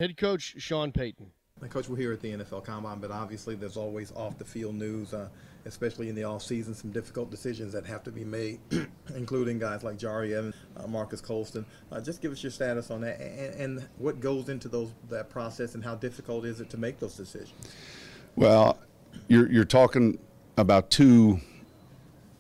head 0.01 0.17
coach 0.17 0.57
Sean 0.59 0.91
Payton. 0.91 1.31
Coach, 1.71 1.89
we're 1.89 1.97
here 1.97 2.13
at 2.13 2.21
the 2.21 2.33
NFL 2.33 2.65
Combine, 2.65 2.99
but 2.99 3.11
obviously 3.11 3.55
there's 3.55 3.77
always 3.77 4.13
off 4.13 4.37
the 4.39 4.45
field 4.45 4.75
news, 4.75 5.15
uh, 5.15 5.29
especially 5.65 6.09
in 6.09 6.15
the 6.15 6.25
off 6.25 6.43
season, 6.43 6.75
some 6.75 6.91
difficult 6.91 7.31
decisions 7.31 7.73
that 7.73 7.87
have 7.87 8.03
to 8.03 8.11
be 8.11 8.25
made, 8.25 8.59
including 9.15 9.59
guys 9.59 9.83
like 9.83 9.97
Jahri 9.97 10.33
Evans, 10.33 10.55
uh, 10.77 10.87
Marques 10.87 11.21
Colston. 11.21 11.65
Uh, 11.91 12.01
just 12.01 12.21
give 12.21 12.33
us 12.33 12.43
your 12.43 12.51
status 12.51 12.91
on 12.91 13.01
that 13.03 13.21
and, 13.21 13.79
and, 13.79 13.89
what 13.99 14.21
goes 14.21 14.49
into 14.49 14.69
those 14.69 14.91
that 15.09 15.31
process 15.31 15.75
and 15.75 15.83
how 15.83 15.95
difficult 15.95 16.45
is 16.45 16.61
it 16.61 16.69
to 16.71 16.77
make 16.77 16.99
those 16.99 17.17
decisions? 17.17 17.55
Well, 18.37 18.79
you're, 19.29 19.51
you're 19.51 19.65
talking 19.65 20.19
about 20.57 20.91
two 20.91 21.41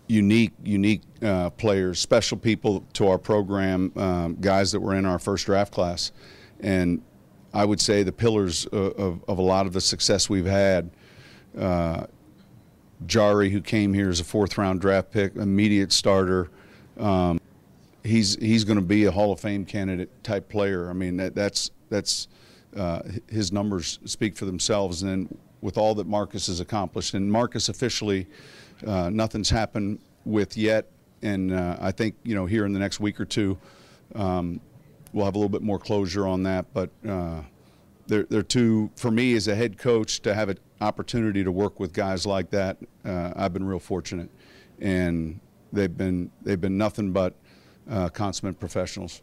unique, 0.08 0.52
unique 0.64 1.02
uh, 1.22 1.50
players, 1.50 1.98
special 1.98 2.36
people 2.36 2.84
to 2.94 3.08
our 3.08 3.18
program, 3.18 3.92
um, 3.96 4.36
guys 4.40 4.72
that 4.72 4.80
were 4.80 4.94
in 4.94 5.06
our 5.06 5.18
first 5.18 5.46
draft 5.46 5.72
class. 5.72 6.12
And 6.60 7.00
I 7.54 7.64
would 7.64 7.80
say 7.80 8.02
the 8.02 8.12
pillars 8.12 8.66
of, 8.66 8.92
of, 8.98 9.24
of 9.28 9.38
a 9.38 9.42
lot 9.42 9.66
of 9.66 9.72
the 9.72 9.80
success 9.80 10.28
we've 10.28 10.44
had. 10.44 10.90
Uh, 11.56 12.06
Jahri, 13.06 13.50
who 13.50 13.60
came 13.60 13.94
here 13.94 14.10
as 14.10 14.18
a 14.18 14.24
fourth 14.24 14.58
round 14.58 14.80
draft 14.80 15.12
pick, 15.12 15.36
immediate 15.36 15.92
starter. 15.92 16.50
Um, 16.98 17.40
he's 18.02 18.34
he's 18.36 18.64
going 18.64 18.78
to 18.78 18.84
be 18.84 19.04
a 19.04 19.10
Hall 19.10 19.32
of 19.32 19.40
Fame 19.40 19.64
candidate 19.64 20.10
type 20.24 20.48
player. 20.48 20.90
I 20.90 20.94
mean, 20.94 21.16
that, 21.18 21.34
that's 21.34 21.70
that's 21.90 22.26
uh, 22.76 23.02
his 23.28 23.52
numbers 23.52 24.00
speak 24.04 24.36
for 24.36 24.46
themselves. 24.46 25.02
And 25.02 25.10
then 25.10 25.38
with 25.60 25.78
all 25.78 25.94
that 25.94 26.06
Marques 26.08 26.48
has 26.48 26.58
accomplished, 26.60 27.14
and 27.14 27.30
Marques 27.30 27.68
officially, 27.68 28.26
uh, 28.86 29.10
nothing's 29.10 29.50
happened 29.50 30.00
with 30.24 30.56
yet. 30.56 30.90
And 31.22 31.52
uh, 31.52 31.76
I 31.80 31.92
think 31.92 32.16
you 32.24 32.34
know 32.34 32.46
here 32.46 32.66
in 32.66 32.72
the 32.72 32.80
next 32.80 32.98
week 32.98 33.20
or 33.20 33.24
two, 33.24 33.58
um, 34.14 34.60
we'll 35.14 35.24
have 35.24 35.36
a 35.36 35.38
little 35.38 35.48
bit 35.48 35.62
more 35.62 35.78
closure 35.78 36.26
on 36.26 36.42
that. 36.42 36.66
But 36.74 36.90
uh, 37.08 37.42
they're, 38.06 38.24
they're 38.24 38.42
too, 38.42 38.90
for 38.96 39.10
me 39.10 39.34
as 39.34 39.48
a 39.48 39.54
head 39.54 39.78
coach, 39.78 40.20
to 40.20 40.34
have 40.34 40.50
an 40.50 40.58
opportunity 40.80 41.42
to 41.44 41.52
work 41.52 41.80
with 41.80 41.92
guys 41.94 42.26
like 42.26 42.50
that, 42.50 42.76
uh, 43.04 43.32
I've 43.34 43.52
been 43.54 43.64
real 43.64 43.78
fortunate. 43.78 44.28
And 44.80 45.40
they've 45.72 45.96
been, 45.96 46.30
they've 46.42 46.60
been 46.60 46.76
nothing 46.76 47.12
but 47.12 47.34
uh, 47.88 48.08
consummate 48.08 48.58
professionals. 48.58 49.22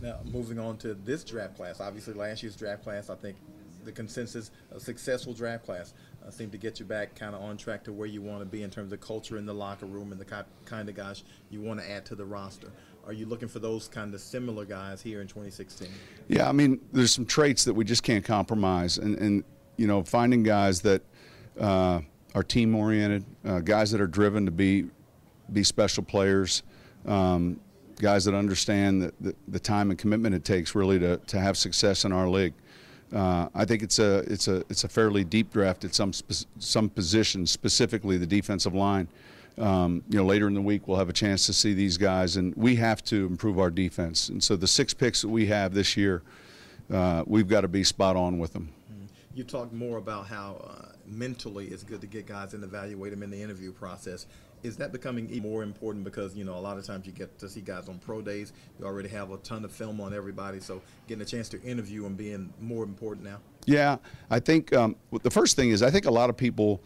Now, 0.00 0.18
moving 0.30 0.58
on 0.58 0.76
to 0.78 0.94
this 0.94 1.24
draft 1.24 1.56
class, 1.56 1.80
obviously 1.80 2.14
last 2.14 2.42
year's 2.42 2.54
draft 2.54 2.84
class, 2.84 3.08
I 3.08 3.14
think 3.14 3.36
the 3.84 3.92
consensus, 3.92 4.50
a 4.74 4.78
successful 4.78 5.32
draft 5.32 5.64
class, 5.64 5.94
uh, 6.26 6.30
seemed 6.30 6.52
to 6.52 6.58
get 6.58 6.78
you 6.78 6.86
back 6.86 7.14
kind 7.14 7.34
of 7.34 7.42
on 7.42 7.56
track 7.56 7.84
to 7.84 7.92
where 7.92 8.06
you 8.06 8.20
want 8.20 8.40
to 8.40 8.46
be 8.46 8.62
in 8.62 8.70
terms 8.70 8.92
of 8.92 9.00
culture 9.00 9.38
in 9.38 9.46
the 9.46 9.54
locker 9.54 9.86
room 9.86 10.12
and 10.12 10.20
the 10.20 10.44
kind 10.64 10.88
of 10.88 10.94
guys 10.94 11.24
you 11.50 11.60
want 11.60 11.80
to 11.80 11.90
add 11.90 12.04
to 12.06 12.14
the 12.14 12.24
roster 12.24 12.70
are 13.06 13.12
you 13.12 13.26
looking 13.26 13.48
for 13.48 13.58
those 13.58 13.88
kind 13.88 14.14
of 14.14 14.20
similar 14.20 14.64
guys 14.64 15.02
here 15.02 15.20
in 15.20 15.26
2016? 15.26 15.88
Yeah, 16.28 16.48
I 16.48 16.52
mean, 16.52 16.80
there's 16.92 17.12
some 17.12 17.26
traits 17.26 17.64
that 17.64 17.74
we 17.74 17.84
just 17.84 18.02
can't 18.02 18.24
compromise, 18.24 18.98
and 18.98 19.16
and 19.18 19.44
you 19.76 19.86
know, 19.86 20.02
finding 20.02 20.42
guys 20.42 20.80
that 20.82 21.02
uh, 21.58 22.00
are 22.34 22.42
team 22.42 22.74
oriented, 22.74 23.24
uh, 23.44 23.60
guys 23.60 23.90
that 23.90 24.00
are 24.00 24.06
driven 24.06 24.44
to 24.46 24.50
be 24.50 24.86
be 25.52 25.62
special 25.62 26.02
players, 26.02 26.62
um, 27.06 27.60
guys 27.96 28.24
that 28.24 28.34
understand 28.34 29.02
the, 29.02 29.12
the, 29.20 29.34
the, 29.48 29.60
time 29.60 29.90
and 29.90 29.98
commitment 29.98 30.34
it 30.34 30.42
takes 30.42 30.74
really 30.74 30.98
to, 30.98 31.18
to 31.18 31.38
have 31.38 31.56
success 31.56 32.04
in 32.06 32.12
our 32.12 32.28
league. 32.28 32.54
Uh, 33.12 33.48
I 33.54 33.66
think 33.66 33.82
it's 33.82 33.98
a 33.98 34.18
it's 34.20 34.48
a 34.48 34.64
it's 34.70 34.84
a 34.84 34.88
fairly 34.88 35.24
deep 35.24 35.52
draft 35.52 35.84
at 35.84 35.94
some 35.94 36.12
some 36.58 36.88
positions, 36.88 37.50
specifically 37.50 38.16
the 38.16 38.26
defensive 38.26 38.74
line 38.74 39.08
um, 39.58 40.02
you 40.08 40.18
know, 40.18 40.24
later 40.24 40.48
in 40.48 40.54
the 40.54 40.60
week 40.60 40.88
we'll 40.88 40.98
have 40.98 41.08
a 41.08 41.14
chance 41.14 41.46
to 41.46 41.52
see 41.52 41.74
these 41.74 41.96
guys, 41.96 42.36
and 42.36 42.54
we 42.56 42.76
have 42.76 43.02
to 43.04 43.26
improve 43.26 43.58
our 43.58 43.70
defense. 43.70 44.28
And 44.28 44.42
so 44.42 44.56
the 44.56 44.66
six 44.66 44.92
picks 44.92 45.22
that 45.22 45.28
we 45.28 45.46
have 45.46 45.74
this 45.74 45.96
year, 45.96 46.22
uh, 46.92 47.22
we've 47.26 47.48
got 47.48 47.62
to 47.62 47.68
be 47.68 47.84
spot 47.84 48.16
on 48.16 48.38
with 48.38 48.52
them. 48.52 48.72
Mm-hmm. 48.92 49.04
You 49.34 49.44
talked 49.44 49.72
more 49.72 49.98
about 49.98 50.26
how 50.26 50.60
uh, 50.64 50.92
mentally 51.06 51.66
it's 51.68 51.82
good 51.82 52.00
to 52.00 52.06
get 52.06 52.26
guys 52.26 52.54
and 52.54 52.64
evaluate 52.64 53.12
them 53.12 53.22
in 53.22 53.30
the 53.30 53.40
interview 53.40 53.72
process. 53.72 54.26
Is 54.62 54.78
that 54.78 54.92
becoming 54.92 55.28
even 55.28 55.50
more 55.50 55.62
important 55.62 56.04
because 56.04 56.34
you 56.34 56.42
know 56.42 56.56
a 56.56 56.58
lot 56.58 56.78
of 56.78 56.86
times 56.86 57.06
you 57.06 57.12
get 57.12 57.38
to 57.38 57.48
see 57.50 57.60
guys 57.60 57.88
on 57.88 57.98
pro 57.98 58.22
days. 58.22 58.54
You 58.80 58.86
already 58.86 59.10
have 59.10 59.30
a 59.30 59.36
ton 59.38 59.62
of 59.64 59.70
film 59.70 60.00
on 60.00 60.14
everybody, 60.14 60.58
so 60.58 60.80
getting 61.06 61.20
a 61.20 61.26
chance 61.26 61.50
to 61.50 61.62
interview 61.62 62.02
them 62.02 62.14
being 62.14 62.52
more 62.60 62.82
important 62.82 63.26
now. 63.26 63.40
Yeah, 63.66 63.98
I 64.30 64.40
think 64.40 64.72
um, 64.72 64.96
the 65.22 65.30
first 65.30 65.54
thing 65.56 65.68
is 65.68 65.82
I 65.82 65.90
think 65.90 66.06
a 66.06 66.10
lot 66.10 66.30
of 66.30 66.36
people 66.38 66.80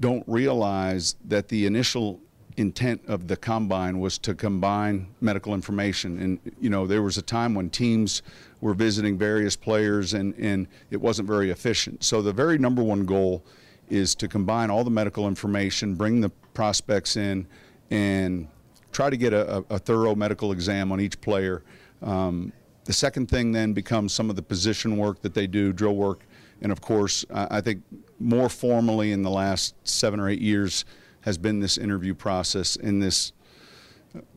don't 0.00 0.24
realize 0.26 1.16
that 1.24 1.48
the 1.48 1.66
initial 1.66 2.20
intent 2.56 3.02
of 3.08 3.26
the 3.26 3.36
combine 3.36 3.98
was 3.98 4.16
to 4.18 4.34
combine 4.34 5.08
medical 5.20 5.54
information. 5.54 6.18
And 6.20 6.52
you 6.60 6.70
know 6.70 6.86
there 6.86 7.02
was 7.02 7.18
a 7.18 7.22
time 7.22 7.54
when 7.54 7.70
teams 7.70 8.22
were 8.60 8.74
visiting 8.74 9.18
various 9.18 9.56
players 9.56 10.14
and 10.14 10.34
and 10.34 10.68
it 10.90 11.00
wasn't 11.00 11.28
very 11.28 11.50
efficient. 11.50 12.04
So 12.04 12.22
the 12.22 12.32
very 12.32 12.58
number 12.58 12.82
one 12.82 13.04
goal 13.06 13.44
is 13.88 14.14
to 14.16 14.28
combine 14.28 14.70
all 14.70 14.84
the 14.84 14.90
medical 14.90 15.28
information 15.28 15.94
bring 15.94 16.20
the 16.20 16.30
prospects 16.54 17.16
in 17.16 17.46
and 17.90 18.48
try 18.92 19.10
to 19.10 19.16
get 19.16 19.32
a, 19.32 19.64
a 19.68 19.78
thorough 19.78 20.14
medical 20.14 20.52
exam 20.52 20.92
on 20.92 21.00
each 21.00 21.20
player. 21.20 21.62
Um, 22.02 22.52
the 22.84 22.92
second 22.92 23.28
thing 23.28 23.50
then 23.50 23.72
becomes 23.72 24.12
some 24.12 24.30
of 24.30 24.36
the 24.36 24.42
position 24.42 24.96
work 24.96 25.20
that 25.22 25.34
they 25.34 25.46
do 25.46 25.72
drill 25.72 25.96
work 25.96 26.24
and 26.60 26.72
of 26.72 26.80
course, 26.80 27.24
I 27.30 27.60
think 27.60 27.82
more 28.18 28.48
formally 28.48 29.12
in 29.12 29.22
the 29.22 29.30
last 29.30 29.74
seven 29.84 30.20
or 30.20 30.28
eight 30.28 30.40
years 30.40 30.84
has 31.22 31.38
been 31.38 31.60
this 31.60 31.78
interview 31.78 32.14
process 32.14 32.76
in 32.76 33.00
this 33.00 33.32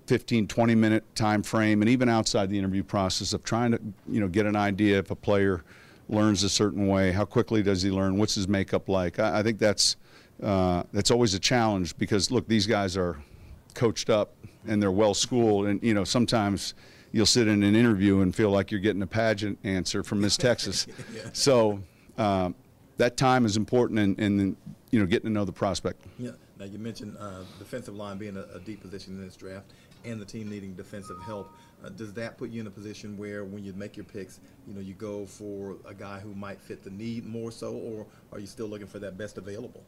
15, 0.08 0.48
20 0.48 0.76
minute 0.76 1.04
time 1.16 1.44
frame, 1.44 1.82
and 1.82 1.90
even 1.90 2.10
outside 2.10 2.50
the 2.50 2.58
interview 2.58 2.84
process 2.84 3.34
of 3.34 3.44
trying 3.44 3.72
to, 3.72 3.80
you 4.10 4.20
know, 4.20 4.28
get 4.28 4.46
an 4.46 4.56
idea 4.56 4.98
if 4.98 5.12
a 5.12 5.16
player 5.16 5.64
learns 6.10 6.44
a 6.44 6.50
certain 6.50 6.88
way, 6.88 7.12
how 7.12 7.26
quickly 7.26 7.62
does 7.62 7.82
he 7.82 7.92
learn, 7.92 8.18
what's 8.18 8.36
his 8.36 8.48
makeup 8.48 8.88
like. 8.88 9.20
I, 9.20 9.40
I 9.40 9.44
think 9.44 9.60
that's 9.60 9.98
uh, 10.42 10.84
that's 10.94 11.12
always 11.12 11.34
a 11.34 11.40
challenge 11.40 11.98
because 11.98 12.32
look, 12.32 12.48
these 12.48 12.68
guys 12.68 12.96
are 12.96 13.20
coached 13.74 14.10
up 14.10 14.34
and 14.68 14.82
they're 14.82 14.92
well 14.92 15.14
schooled, 15.14 15.68
and 15.68 15.82
you 15.84 15.94
know 15.94 16.04
sometimes 16.04 16.74
you'll 17.12 17.26
sit 17.26 17.48
in 17.48 17.64
an 17.64 17.76
interview 17.76 18.22
and 18.22 18.36
feel 18.36 18.50
like 18.50 18.72
you're 18.72 18.80
getting 18.80 19.02
a 19.02 19.08
pageant 19.08 19.58
answer 19.64 20.04
from 20.04 20.22
Miss 20.22 20.38
Texas. 20.38 20.88
yeah. 21.14 21.30
So 21.34 21.82
um, 22.18 22.56
that 22.98 23.18
time 23.18 23.46
is 23.46 23.58
important 23.58 24.00
in, 24.00 24.16
in, 24.16 24.58
you 24.92 25.00
know 25.00 25.06
getting 25.06 25.30
to 25.30 25.34
know 25.34 25.46
the 25.46 25.52
prospect. 25.52 26.04
Yeah. 26.18 26.32
Now 26.58 26.66
you 26.66 26.80
mentioned 26.80 27.16
uh, 27.20 27.44
defensive 27.60 27.96
line 27.96 28.18
being 28.18 28.38
a, 28.38 28.46
a, 28.56 28.60
deep 28.60 28.82
position 28.82 29.16
in 29.16 29.24
this 29.24 29.36
draft, 29.36 29.74
and 30.06 30.20
the 30.20 30.26
team 30.26 30.50
needing 30.50 30.74
defensive 30.74 31.22
help. 31.22 31.52
Uh, 31.84 31.90
does 31.90 32.14
that 32.14 32.38
put 32.38 32.50
you 32.50 32.62
in 32.62 32.68
a 32.68 32.72
position 32.72 33.16
where, 33.16 33.44
when 33.44 33.64
you 33.64 33.74
make 33.74 33.96
your 33.96 34.06
picks, 34.06 34.40
you 34.68 34.74
know 34.74 34.82
you 34.82 34.94
go 34.94 35.26
for 35.26 35.76
a 35.86 35.94
guy 35.94 36.20
who 36.20 36.34
might 36.34 36.60
fit 36.60 36.84
the 36.84 36.90
need 36.90 37.26
more 37.26 37.52
so, 37.52 37.74
or 37.74 38.06
are 38.32 38.40
you 38.40 38.48
still 38.48 38.68
looking 38.68 38.88
for 38.88 39.00
that 39.00 39.18
best 39.18 39.38
available? 39.38 39.84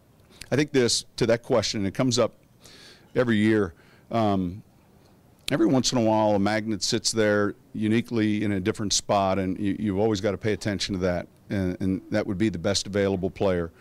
I 0.52 0.56
think 0.56 0.72
this 0.72 1.06
to 1.16 1.26
that 1.28 1.44
question. 1.44 1.86
It 1.86 1.94
comes 1.94 2.20
up 2.20 2.34
every 3.16 3.38
year. 3.38 3.74
Um, 4.12 4.62
every 5.52 5.66
once 5.66 5.92
in 5.92 5.98
a 5.98 6.02
while, 6.02 6.36
a 6.36 6.40
magnet 6.40 6.84
sits 6.84 7.12
there 7.12 7.56
uniquely 7.74 8.44
in 8.44 8.52
a 8.52 8.60
different 8.60 8.94
spot, 8.94 9.40
and 9.40 9.58
you, 9.60 9.94
have 9.94 10.02
always 10.02 10.22
got 10.22 10.32
to 10.32 10.38
pay 10.38 10.54
attention 10.54 10.94
to 10.96 11.02
that 11.02 11.28
and, 11.50 11.78
and 11.82 12.02
that 12.12 12.26
would 12.26 12.38
be 12.38 12.50
the 12.50 12.60
best 12.60 12.88
available 12.88 13.30
player. 13.30 13.72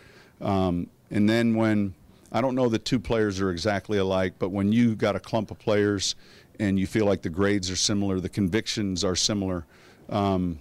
Um, 0.41 0.89
and 1.11 1.29
then 1.29 1.55
when 1.55 1.95
I 2.31 2.41
don't 2.41 2.55
know 2.55 2.69
that 2.69 2.85
two 2.85 3.01
players 3.01 3.41
are 3.41 3.51
exactly 3.51 3.99
alike, 3.99 4.35
but 4.39 4.51
when 4.51 4.73
you 4.73 4.95
got 4.95 5.17
a 5.17 5.21
clump 5.21 5.51
of 5.51 5.59
players 5.59 6.15
and 6.61 6.79
you 6.79 6.87
feel 6.87 7.07
like 7.07 7.23
the 7.23 7.31
grades 7.31 7.71
are 7.71 7.77
similar, 7.77 8.21
the 8.21 8.29
convictions 8.29 9.05
are 9.05 9.17
similar, 9.17 9.65
um, 10.09 10.59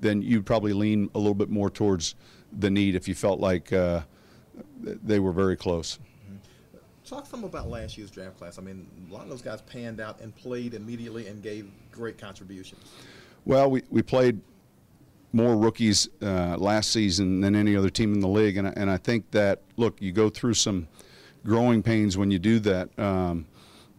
then 0.00 0.22
you'd 0.22 0.46
probably 0.46 0.72
lean 0.72 1.10
a 1.14 1.18
little 1.18 1.34
bit 1.34 1.48
more 1.48 1.70
towards 1.70 2.14
the 2.58 2.70
need 2.70 2.94
if 2.94 3.08
you 3.08 3.14
felt 3.14 3.40
like 3.40 3.72
uh, 3.72 4.00
they 4.82 5.18
were 5.18 5.32
very 5.32 5.56
close. 5.56 5.98
Mm-hmm. 6.26 6.36
Talk 7.04 7.26
some 7.26 7.44
about 7.44 7.68
last 7.68 7.96
year's 7.96 8.10
draft 8.10 8.38
class. 8.38 8.58
I 8.58 8.62
mean, 8.62 8.86
a 9.10 9.12
lot 9.12 9.22
of 9.22 9.30
those 9.30 9.42
guys 9.42 9.62
panned 9.62 10.00
out 10.00 10.20
and 10.20 10.34
played 10.36 10.74
immediately 10.74 11.26
and 11.26 11.42
gave 11.42 11.70
great 11.90 12.18
contributions. 12.18 12.84
Well, 13.44 13.70
we, 13.70 13.82
we 13.90 14.02
played 14.02 14.40
more 15.32 15.56
rookies 15.56 16.08
uh, 16.22 16.56
last 16.58 16.90
season 16.90 17.40
than 17.40 17.54
any 17.54 17.76
other 17.76 17.90
team 17.90 18.14
in 18.14 18.20
the 18.20 18.28
league, 18.28 18.56
and 18.56 18.66
and 18.76 18.90
I 18.90 18.96
think 18.96 19.30
that 19.32 19.62
look, 19.76 20.00
you 20.00 20.12
go 20.12 20.30
through 20.30 20.54
some 20.54 20.88
growing 21.44 21.82
pains 21.82 22.16
when 22.16 22.30
you 22.30 22.38
do 22.38 22.58
that. 22.60 22.96
Um, 22.98 23.46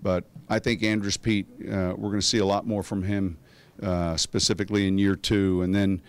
but 0.01 0.23
I 0.49 0.59
think 0.59 0.83
Andrus 0.83 1.17
Peat, 1.17 1.45
uh, 1.61 1.93
we're 1.97 2.09
going 2.09 2.21
to 2.21 2.25
see 2.25 2.37
a 2.37 2.45
lot 2.45 2.65
more 2.65 2.83
from 2.83 3.03
him, 3.03 3.37
uh, 3.83 4.15
specifically 4.17 4.87
in 4.87 4.97
year 4.97 5.15
two, 5.15 5.61
and 5.61 5.73
then. 5.73 6.01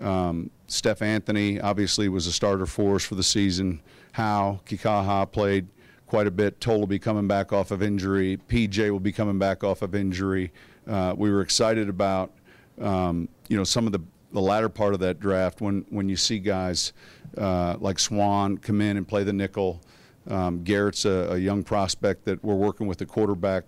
Um, 0.00 0.50
Steph 0.66 1.02
Anthony 1.02 1.60
obviously 1.60 2.08
was 2.08 2.26
a 2.26 2.32
starter 2.32 2.64
for 2.64 2.96
us 2.96 3.04
for 3.04 3.14
the 3.14 3.22
season. 3.22 3.82
Howe, 4.12 4.58
Kikaha 4.64 5.30
played 5.30 5.68
quite 6.06 6.26
a 6.26 6.30
bit. 6.30 6.60
Toll 6.60 6.80
will 6.80 6.86
be 6.86 6.98
coming 6.98 7.26
back 7.28 7.52
off 7.52 7.70
of 7.70 7.82
injury. 7.82 8.38
PJ 8.48 8.90
will 8.90 9.00
be 9.00 9.12
coming 9.12 9.38
back 9.38 9.64
off 9.64 9.82
of 9.82 9.94
injury. 9.94 10.52
Uh, 10.86 11.14
we 11.16 11.30
were 11.30 11.40
excited 11.40 11.88
about, 11.88 12.32
um, 12.80 13.28
you 13.48 13.56
know, 13.56 13.64
some 13.64 13.86
of 13.86 13.92
the 13.92 14.00
the 14.32 14.40
latter 14.40 14.68
part 14.68 14.94
of 14.94 15.00
that 15.00 15.20
draft 15.20 15.60
when 15.60 15.84
when 15.90 16.08
you 16.08 16.16
see 16.16 16.38
guys 16.38 16.92
uh, 17.38 17.76
like 17.78 17.98
Swann 17.98 18.58
come 18.58 18.80
in 18.80 18.96
and 18.96 19.06
play 19.06 19.24
the 19.24 19.32
nickel. 19.32 19.80
Um, 20.28 20.62
Garrett's 20.62 21.04
a, 21.04 21.32
a, 21.32 21.38
young 21.38 21.64
prospect 21.64 22.24
that 22.26 22.44
we're 22.44 22.54
working 22.54 22.86
with 22.86 22.98
the 22.98 23.06
quarterback. 23.06 23.64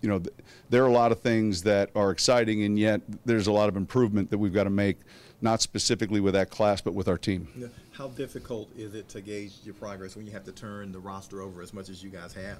You 0.00 0.08
know, 0.08 0.18
th- 0.18 0.34
there 0.70 0.82
are 0.82 0.88
a 0.88 0.92
lot 0.92 1.12
of 1.12 1.20
things 1.20 1.62
that 1.62 1.90
are 1.94 2.10
exciting, 2.10 2.64
and 2.64 2.76
yet 2.76 3.00
there's 3.24 3.46
a 3.46 3.52
lot 3.52 3.68
of 3.68 3.76
improvement 3.76 4.30
that 4.30 4.38
we've 4.38 4.52
got 4.52 4.64
to 4.64 4.70
make, 4.70 4.98
not 5.40 5.62
specifically 5.62 6.18
with 6.18 6.34
that 6.34 6.50
class, 6.50 6.80
but 6.80 6.94
with 6.94 7.06
our 7.06 7.16
team. 7.18 7.70
How 7.92 8.08
difficult 8.08 8.70
is 8.76 8.96
it 8.96 9.08
to 9.10 9.20
gauge 9.20 9.52
your 9.62 9.74
progress 9.74 10.16
when 10.16 10.26
you 10.26 10.32
have 10.32 10.44
to 10.44 10.52
turn 10.52 10.90
the 10.90 10.98
roster 10.98 11.40
over 11.40 11.62
as 11.62 11.72
much 11.72 11.88
as 11.88 12.02
you 12.02 12.10
guys 12.10 12.34
have? 12.34 12.58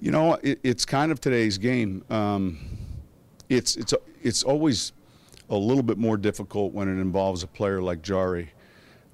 You 0.00 0.10
know, 0.10 0.34
it, 0.42 0.58
it's 0.64 0.84
kind 0.84 1.12
of 1.12 1.20
today's 1.20 1.56
game. 1.56 2.04
Um, 2.10 2.58
it's 3.48 3.76
it's 3.76 3.94
it's 4.22 4.42
always 4.42 4.92
a 5.50 5.56
little 5.56 5.82
bit 5.82 5.98
more 5.98 6.16
difficult 6.16 6.72
when 6.72 6.88
it 6.88 7.00
involves 7.00 7.42
a 7.42 7.46
player 7.46 7.80
like 7.80 8.02
Jahri 8.02 8.48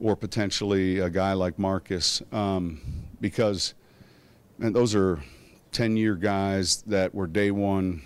or 0.00 0.16
potentially 0.16 0.98
a 0.98 1.08
guy 1.08 1.32
like 1.32 1.58
Marques 1.58 2.22
um, 2.32 2.80
because 3.20 3.74
and 4.60 4.74
those 4.74 4.94
are 4.94 5.22
10 5.72 5.96
year 5.96 6.14
guys 6.14 6.82
that 6.82 7.14
were 7.14 7.26
day 7.26 7.50
one. 7.50 8.02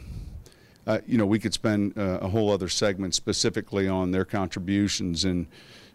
Uh, 0.87 0.99
you 1.07 1.19
know, 1.19 1.27
we 1.27 1.39
could 1.39 1.53
spend 1.53 1.97
uh, 1.99 2.19
a 2.23 2.29
whole 2.29 2.51
other 2.51 2.69
segment 2.69 3.15
specifically 3.15 3.87
on 3.87 4.11
their 4.11 4.25
contributions 4.25 5.25
and 5.25 5.47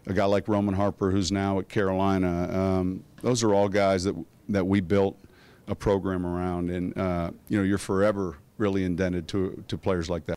a 0.06 0.12
guy 0.12 0.24
like 0.24 0.46
Roman 0.46 0.74
Harper, 0.74 1.10
who's 1.10 1.32
now 1.32 1.58
at 1.58 1.68
Carolina. 1.68 2.48
Um, 2.56 3.02
those 3.22 3.42
are 3.42 3.52
all 3.52 3.68
guys 3.68 4.04
that 4.04 4.14
that 4.48 4.66
we 4.66 4.80
built 4.80 5.18
a 5.66 5.74
program 5.74 6.26
around, 6.26 6.70
and 6.70 6.96
uh, 6.96 7.30
you 7.48 7.58
know, 7.58 7.64
you're 7.64 7.78
forever 7.78 8.36
really 8.58 8.84
indebted 8.84 9.26
to 9.28 9.64
to 9.66 9.78
players 9.78 10.08
like 10.08 10.26
that. 10.26 10.36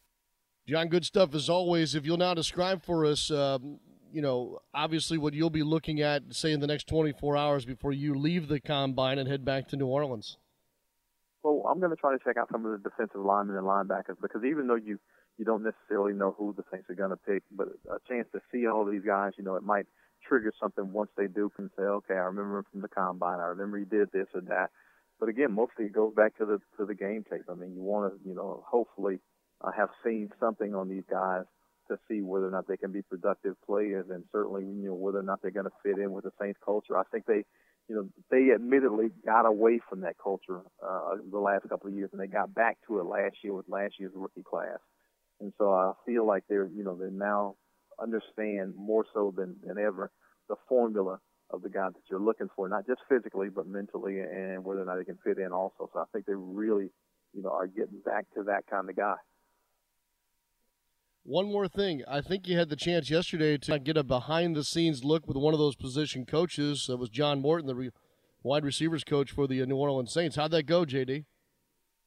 John, 0.67 0.89
good 0.89 1.05
stuff 1.05 1.33
as 1.33 1.49
always. 1.49 1.95
If 1.95 2.05
you'll 2.05 2.17
now 2.17 2.33
describe 2.33 2.83
for 2.83 3.05
us, 3.05 3.31
um, 3.31 3.79
you 4.11 4.21
know, 4.21 4.59
obviously 4.73 5.17
what 5.17 5.33
you'll 5.33 5.49
be 5.49 5.63
looking 5.63 6.01
at, 6.01 6.35
say, 6.35 6.51
in 6.51 6.59
the 6.59 6.67
next 6.67 6.89
24 6.89 7.37
hours 7.37 7.63
before 7.63 7.93
you 7.93 8.15
leave 8.15 8.49
the 8.49 8.59
combine 8.59 9.17
and 9.17 9.29
head 9.29 9.45
back 9.45 9.69
to 9.69 9.77
New 9.77 9.87
Orleans. 9.87 10.37
Well, 11.41 11.63
I'm 11.69 11.79
going 11.79 11.91
to 11.91 11.95
try 11.95 12.11
to 12.11 12.19
check 12.21 12.35
out 12.35 12.49
some 12.51 12.65
of 12.65 12.71
the 12.73 12.89
defensive 12.89 13.21
linemen 13.21 13.55
and 13.55 13.65
linebackers 13.65 14.19
because 14.21 14.43
even 14.43 14.67
though 14.67 14.75
you 14.75 14.99
you 15.37 15.45
don't 15.45 15.63
necessarily 15.63 16.13
know 16.13 16.35
who 16.37 16.53
the 16.57 16.63
Saints 16.71 16.89
are 16.89 16.95
going 16.95 17.11
to 17.11 17.15
pick, 17.15 17.43
but 17.51 17.67
a 17.89 17.99
chance 18.09 18.27
to 18.33 18.41
see 18.51 18.65
all 18.65 18.83
these 18.83 19.03
guys, 19.05 19.33
you 19.37 19.43
know, 19.43 19.55
it 19.55 19.61
might 19.61 19.85
trigger 20.27 20.51
something 20.59 20.91
once 20.91 21.11
they 21.15 21.27
do 21.27 21.51
and 21.59 21.69
say, 21.77 21.83
okay, 21.83 22.15
I 22.15 22.25
remember 22.25 22.57
him 22.57 22.65
from 22.71 22.81
the 22.81 22.87
combine. 22.87 23.39
I 23.39 23.45
remember 23.45 23.77
he 23.77 23.85
did 23.85 24.11
this 24.11 24.25
or 24.33 24.41
that. 24.41 24.71
But 25.19 25.29
again, 25.29 25.53
mostly 25.53 25.85
it 25.85 25.93
goes 25.93 26.13
back 26.13 26.35
to 26.39 26.45
the 26.45 26.59
to 26.77 26.85
the 26.85 26.95
game 26.95 27.23
tape. 27.29 27.43
I 27.49 27.53
mean, 27.53 27.73
you 27.73 27.83
want 27.83 28.11
to, 28.11 28.27
you 28.27 28.35
know, 28.35 28.63
hopefully 28.67 29.19
uh, 29.61 29.71
have 29.71 29.89
seen 30.03 30.29
something 30.39 30.75
on 30.75 30.89
these 30.89 31.03
guys 31.09 31.43
to 31.89 31.97
see 32.07 32.21
whether 32.21 32.47
or 32.47 32.51
not 32.51 32.67
they 32.67 32.77
can 32.77 32.91
be 32.91 33.01
productive 33.01 33.55
players, 33.65 34.05
and 34.09 34.23
certainly 34.31 34.63
you 34.63 34.89
know 34.89 34.93
whether 34.93 35.19
or 35.19 35.23
not 35.23 35.41
they're 35.41 35.51
going 35.51 35.65
to 35.65 35.71
fit 35.83 35.97
in 35.97 36.11
with 36.11 36.25
the 36.25 36.31
Saints 36.39 36.59
culture. 36.63 36.97
I 36.97 37.03
think 37.11 37.25
they, 37.25 37.43
you 37.87 37.95
know, 37.95 38.09
they 38.29 38.53
admittedly 38.53 39.07
got 39.25 39.45
away 39.45 39.79
from 39.89 40.01
that 40.01 40.15
culture 40.21 40.61
uh, 40.85 41.15
the 41.31 41.39
last 41.39 41.67
couple 41.69 41.89
of 41.89 41.95
years, 41.95 42.09
and 42.11 42.21
they 42.21 42.27
got 42.27 42.53
back 42.53 42.77
to 42.87 42.99
it 42.99 43.05
last 43.05 43.35
year 43.43 43.53
with 43.53 43.69
last 43.69 43.95
year's 43.99 44.11
rookie 44.15 44.43
class. 44.43 44.79
And 45.39 45.53
so 45.57 45.71
I 45.71 45.93
feel 46.05 46.25
like 46.25 46.43
they're, 46.49 46.67
you 46.67 46.83
know, 46.83 46.97
they 46.97 47.11
now 47.11 47.55
understand 48.01 48.73
more 48.75 49.05
so 49.13 49.33
than 49.35 49.55
than 49.65 49.77
ever 49.77 50.11
the 50.49 50.55
formula 50.67 51.19
of 51.49 51.61
the 51.61 51.69
guy 51.69 51.87
that 51.87 52.01
you're 52.09 52.19
looking 52.19 52.49
for, 52.55 52.67
not 52.67 52.85
just 52.85 53.01
physically 53.07 53.49
but 53.49 53.67
mentally, 53.67 54.19
and 54.19 54.63
whether 54.63 54.81
or 54.81 54.85
not 54.85 54.97
they 54.97 55.05
can 55.05 55.17
fit 55.23 55.37
in 55.37 55.51
also. 55.51 55.89
So 55.93 55.99
I 55.99 56.05
think 56.11 56.25
they 56.25 56.33
really, 56.35 56.89
you 57.33 57.41
know, 57.41 57.51
are 57.51 57.67
getting 57.67 57.99
back 58.05 58.25
to 58.35 58.43
that 58.43 58.65
kind 58.69 58.89
of 58.89 58.95
guy. 58.95 59.15
One 61.27 61.51
more 61.51 61.67
thing. 61.67 62.03
I 62.07 62.21
think 62.21 62.47
you 62.47 62.57
had 62.57 62.69
the 62.69 62.77
chance 62.77 63.09
yesterday 63.09 63.57
to 63.57 63.79
get 63.79 63.97
a 63.97 64.03
behind 64.05 64.55
the 64.55 64.63
scenes 64.63 65.03
look 65.03 65.27
with 65.27 65.35
one 65.35 65.53
of 65.53 65.59
those 65.59 65.75
position 65.75 66.25
coaches. 66.25 66.85
That 66.87 66.95
was 66.95 67.09
John 67.09 67.41
Morton, 67.41 67.67
the 67.67 67.75
re- 67.75 67.91
wide 68.43 68.63
receivers 68.63 69.03
coach 69.03 69.31
for 69.31 69.45
the 69.45 69.65
New 69.65 69.75
Orleans 69.75 70.13
Saints. 70.13 70.37
How'd 70.37 70.51
that 70.51 70.67
go, 70.67 70.85
JD? 70.85 71.25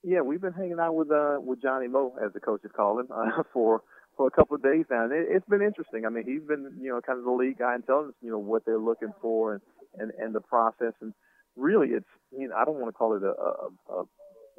Yeah, 0.03 0.23
we've 0.23 0.41
been 0.41 0.55
hanging 0.55 0.79
out 0.81 0.95
with 0.95 1.11
uh 1.11 1.37
with 1.39 1.61
Johnny 1.61 1.87
Mo, 1.87 2.15
as 2.25 2.33
the 2.33 2.41
coaches 2.41 2.71
call 2.75 2.99
him, 2.99 3.09
uh, 3.15 3.43
for 3.53 3.83
for 4.17 4.27
a 4.27 4.31
couple 4.31 4.57
of 4.57 4.63
days 4.63 4.87
now, 4.91 5.05
and 5.05 5.13
it, 5.13 5.27
it's 5.29 5.47
been 5.51 5.61
interesting. 5.61 6.07
I 6.07 6.09
mean, 6.09 6.25
he's 6.25 6.49
been 6.49 6.79
you 6.81 6.89
know 6.89 7.03
kind 7.03 7.19
of 7.19 7.27
the 7.27 7.31
lead 7.31 7.59
guy 7.59 7.75
and 7.75 7.85
telling 7.85 8.09
us 8.09 8.15
you 8.23 8.31
know 8.31 8.39
what 8.39 8.65
they're 8.65 8.79
looking 8.79 9.13
for 9.21 9.53
and 9.53 9.63
and 9.99 10.13
and 10.19 10.35
the 10.35 10.41
process, 10.41 10.95
and 11.03 11.13
really 11.57 11.89
it's 11.89 12.09
you 12.33 12.49
know 12.49 12.57
I 12.57 12.65
don't 12.65 12.81
want 12.81 12.89
to 12.89 12.97
call 12.97 13.15
it 13.17 13.23
a 13.23 13.93
a, 13.93 14.05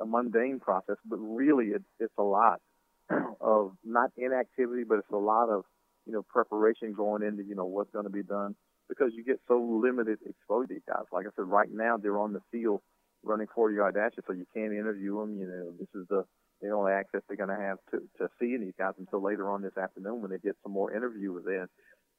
a, 0.04 0.06
mundane 0.06 0.60
process, 0.60 0.98
but 1.04 1.18
really 1.18 1.72
it's 2.00 2.14
a 2.20 2.22
lot 2.22 2.62
of 3.42 3.74
not 3.84 4.12
inactivity, 4.18 4.84
but 4.88 5.00
it's 5.00 5.12
a 5.12 5.18
lot 5.18 5.50
of 5.50 5.64
you 6.06 6.14
know 6.14 6.24
preparation 6.24 6.94
going 6.94 7.24
into 7.24 7.44
you 7.44 7.56
know 7.56 7.66
what's 7.66 7.92
going 7.92 8.06
to 8.06 8.12
be 8.12 8.24
done 8.24 8.56
because 8.90 9.12
you 9.16 9.24
get 9.24 9.40
so 9.48 9.80
limited 9.84 10.20
exposure 10.26 10.68
to 10.68 10.74
these 10.74 10.84
guys. 10.88 11.06
Like 11.12 11.26
I 11.26 11.30
said, 11.36 11.48
right 11.48 11.70
now 11.72 11.98
they're 11.98 12.20
on 12.20 12.34
the 12.34 12.42
field 12.52 12.82
running 13.24 13.48
40 13.54 13.76
yard 13.76 13.96
dashes, 13.96 14.24
so 14.28 14.34
you 14.34 14.46
can't 14.54 14.74
interview 14.74 15.20
them. 15.20 15.38
You 15.40 15.48
know, 15.48 15.72
this 15.80 15.90
is 15.96 16.08
the 16.10 16.26
the 16.62 16.70
only 16.70 16.92
access 16.92 17.22
they're 17.28 17.38
going 17.38 17.50
to 17.50 17.56
have 17.56 17.78
to 17.92 18.00
to 18.20 18.30
seeing 18.40 18.62
these 18.62 18.78
guys 18.78 18.94
until 19.00 19.24
later 19.24 19.50
on 19.50 19.62
this 19.62 19.78
afternoon 19.78 20.22
when 20.22 20.32
they 20.32 20.38
get 20.38 20.56
some 20.64 20.74
more 20.74 20.94
interviews 20.94 21.44
in. 21.48 21.68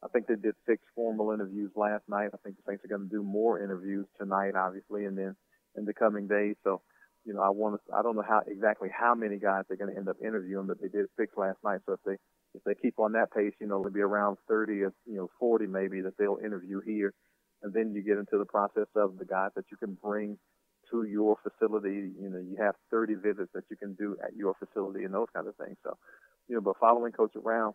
I 0.04 0.08
think 0.08 0.26
they 0.26 0.34
did 0.34 0.54
six 0.66 0.82
formal 0.96 1.30
interviews 1.30 1.70
last 1.76 2.02
night. 2.08 2.30
I 2.34 2.38
think 2.42 2.56
the 2.56 2.62
Saints 2.66 2.84
are 2.84 2.88
going 2.88 3.08
to 3.08 3.14
do 3.14 3.22
more 3.22 3.62
interviews 3.62 4.06
tonight, 4.18 4.54
obviously, 4.56 5.04
and 5.04 5.16
then 5.16 5.36
in 5.76 5.84
the 5.84 5.94
coming 5.94 6.26
days. 6.26 6.56
So 6.64 6.82
you 7.24 7.34
know, 7.34 7.40
I 7.40 7.50
want 7.50 7.78
to, 7.78 7.94
I 7.94 8.02
don't 8.02 8.16
know 8.16 8.24
how 8.26 8.42
exactly 8.46 8.88
how 8.92 9.14
many 9.14 9.38
guys 9.38 9.64
they're 9.68 9.76
going 9.76 9.92
to 9.92 9.96
end 9.96 10.08
up 10.08 10.16
interviewing, 10.20 10.66
but 10.66 10.80
they 10.80 10.88
did 10.88 11.06
six 11.18 11.32
last 11.36 11.58
night. 11.64 11.80
So 11.86 11.94
if 11.94 12.00
they, 12.04 12.16
if 12.54 12.62
they 12.64 12.74
keep 12.74 12.98
on 12.98 13.12
that 13.12 13.32
pace, 13.32 13.54
you 13.60 13.66
know, 13.66 13.80
it'll 13.80 13.92
be 13.92 14.00
around 14.00 14.36
30 14.48 14.72
or, 14.82 14.92
you 15.06 15.16
know, 15.16 15.30
40 15.38 15.66
maybe 15.66 16.00
that 16.02 16.18
they'll 16.18 16.38
interview 16.44 16.80
here. 16.84 17.14
And 17.62 17.72
then 17.72 17.94
you 17.94 18.02
get 18.02 18.18
into 18.18 18.38
the 18.38 18.44
process 18.44 18.90
of 18.96 19.18
the 19.18 19.24
guys 19.24 19.50
that 19.54 19.66
you 19.70 19.76
can 19.76 19.96
bring 20.02 20.36
to 20.90 21.04
your 21.04 21.38
facility. 21.42 22.10
You 22.20 22.30
know, 22.30 22.38
you 22.38 22.56
have 22.60 22.74
30 22.90 23.14
visits 23.14 23.50
that 23.54 23.64
you 23.70 23.76
can 23.76 23.94
do 23.94 24.16
at 24.22 24.34
your 24.36 24.54
facility 24.58 25.04
and 25.04 25.14
those 25.14 25.28
kind 25.34 25.46
of 25.46 25.54
things. 25.56 25.76
So, 25.84 25.96
you 26.48 26.56
know, 26.56 26.60
but 26.60 26.76
following 26.80 27.12
coach 27.12 27.32
around 27.36 27.74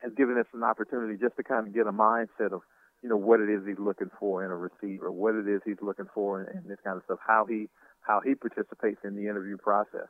has 0.00 0.12
given 0.16 0.38
us 0.38 0.46
an 0.54 0.64
opportunity 0.64 1.16
just 1.20 1.36
to 1.36 1.44
kind 1.44 1.66
of 1.66 1.74
get 1.74 1.86
a 1.86 1.92
mindset 1.92 2.52
of, 2.52 2.60
you 3.02 3.08
know, 3.08 3.16
what 3.16 3.40
it 3.40 3.50
is 3.50 3.60
he's 3.66 3.78
looking 3.78 4.10
for 4.18 4.44
in 4.44 4.50
a 4.50 4.56
receiver, 4.56 5.12
what 5.12 5.34
it 5.34 5.46
is 5.46 5.60
he's 5.64 5.80
looking 5.82 6.08
for 6.14 6.40
and, 6.40 6.48
and 6.48 6.64
this 6.64 6.78
kind 6.82 6.96
of 6.96 7.04
stuff, 7.04 7.18
how 7.24 7.44
he, 7.48 7.68
how 8.06 8.20
he 8.24 8.34
participates 8.34 9.00
in 9.04 9.16
the 9.16 9.22
interview 9.22 9.56
process. 9.56 10.08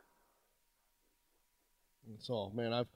That's 2.09 2.29
all, 2.29 2.51
man. 2.53 2.73
I've 2.73 2.87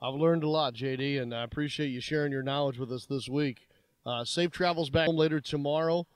I've 0.00 0.14
learned 0.14 0.44
a 0.44 0.48
lot, 0.48 0.74
JD, 0.74 1.20
and 1.20 1.34
I 1.34 1.42
appreciate 1.42 1.88
you 1.88 2.00
sharing 2.00 2.30
your 2.30 2.42
knowledge 2.42 2.78
with 2.78 2.92
us 2.92 3.06
this 3.06 3.28
week. 3.28 3.66
Uh, 4.06 4.24
safe 4.24 4.50
travels 4.50 4.90
back 4.90 5.06
home 5.06 5.16
later 5.16 5.40
tomorrow. 5.40 6.06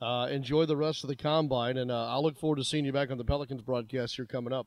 Uh, 0.00 0.28
enjoy 0.30 0.66
the 0.66 0.76
rest 0.76 1.04
of 1.04 1.08
the 1.08 1.16
combine, 1.16 1.76
and 1.76 1.90
uh, 1.90 2.08
I'll 2.08 2.22
look 2.22 2.38
forward 2.38 2.56
to 2.56 2.64
seeing 2.64 2.84
you 2.84 2.92
back 2.92 3.10
on 3.10 3.18
the 3.18 3.24
Pelicans 3.24 3.62
broadcast 3.62 4.16
here 4.16 4.26
coming 4.26 4.52
up. 4.52 4.66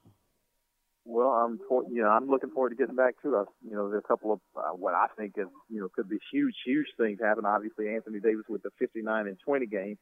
Well, 1.03 1.29
I'm 1.29 1.59
for, 1.69 1.83
you 1.89 2.01
know 2.01 2.09
I'm 2.09 2.27
looking 2.27 2.49
forward 2.49 2.69
to 2.69 2.75
getting 2.75 2.95
back 2.95 3.21
to 3.21 3.35
us. 3.35 3.47
You 3.63 3.75
know, 3.75 3.89
there's 3.89 4.03
a 4.03 4.07
couple 4.07 4.33
of 4.33 4.39
uh, 4.55 4.75
what 4.75 4.93
I 4.93 5.07
think 5.17 5.33
is 5.37 5.45
you 5.69 5.79
know 5.79 5.87
could 5.95 6.09
be 6.09 6.17
huge, 6.31 6.55
huge 6.65 6.87
things 6.97 7.19
happen. 7.21 7.45
Obviously, 7.45 7.89
Anthony 7.89 8.19
Davis 8.19 8.45
with 8.49 8.63
the 8.63 8.71
59 8.79 9.27
and 9.27 9.37
20 9.45 9.65
game, 9.67 9.97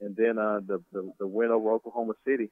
and 0.00 0.14
then 0.16 0.38
uh, 0.38 0.60
the, 0.64 0.82
the 0.92 1.12
the 1.18 1.26
win 1.26 1.50
over 1.50 1.72
Oklahoma 1.72 2.14
City 2.26 2.50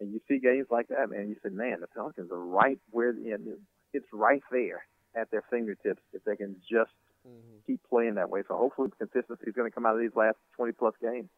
and 0.00 0.12
you 0.12 0.20
see 0.28 0.38
games 0.38 0.66
like 0.70 0.88
that, 0.88 1.10
man, 1.10 1.28
you 1.28 1.36
say, 1.42 1.50
man, 1.50 1.78
the 1.80 1.86
Pelicans 1.88 2.30
are 2.30 2.38
right 2.38 2.78
where 2.90 3.12
the 3.12 3.32
end 3.32 3.48
is. 3.48 3.58
It's 3.92 4.06
right 4.12 4.42
there 4.50 4.84
at 5.16 5.30
their 5.30 5.42
fingertips 5.50 6.02
if 6.12 6.22
they 6.24 6.36
can 6.36 6.56
just 6.70 6.92
mm-hmm. 7.26 7.58
keep 7.66 7.80
playing 7.88 8.14
that 8.14 8.30
way. 8.30 8.42
So 8.46 8.56
hopefully 8.56 8.90
consistency 8.98 9.44
is 9.46 9.54
going 9.54 9.68
to 9.68 9.74
come 9.74 9.86
out 9.86 9.94
of 9.94 10.00
these 10.00 10.14
last 10.14 10.36
20 10.56 10.72
plus 10.72 10.94
games. 11.00 11.28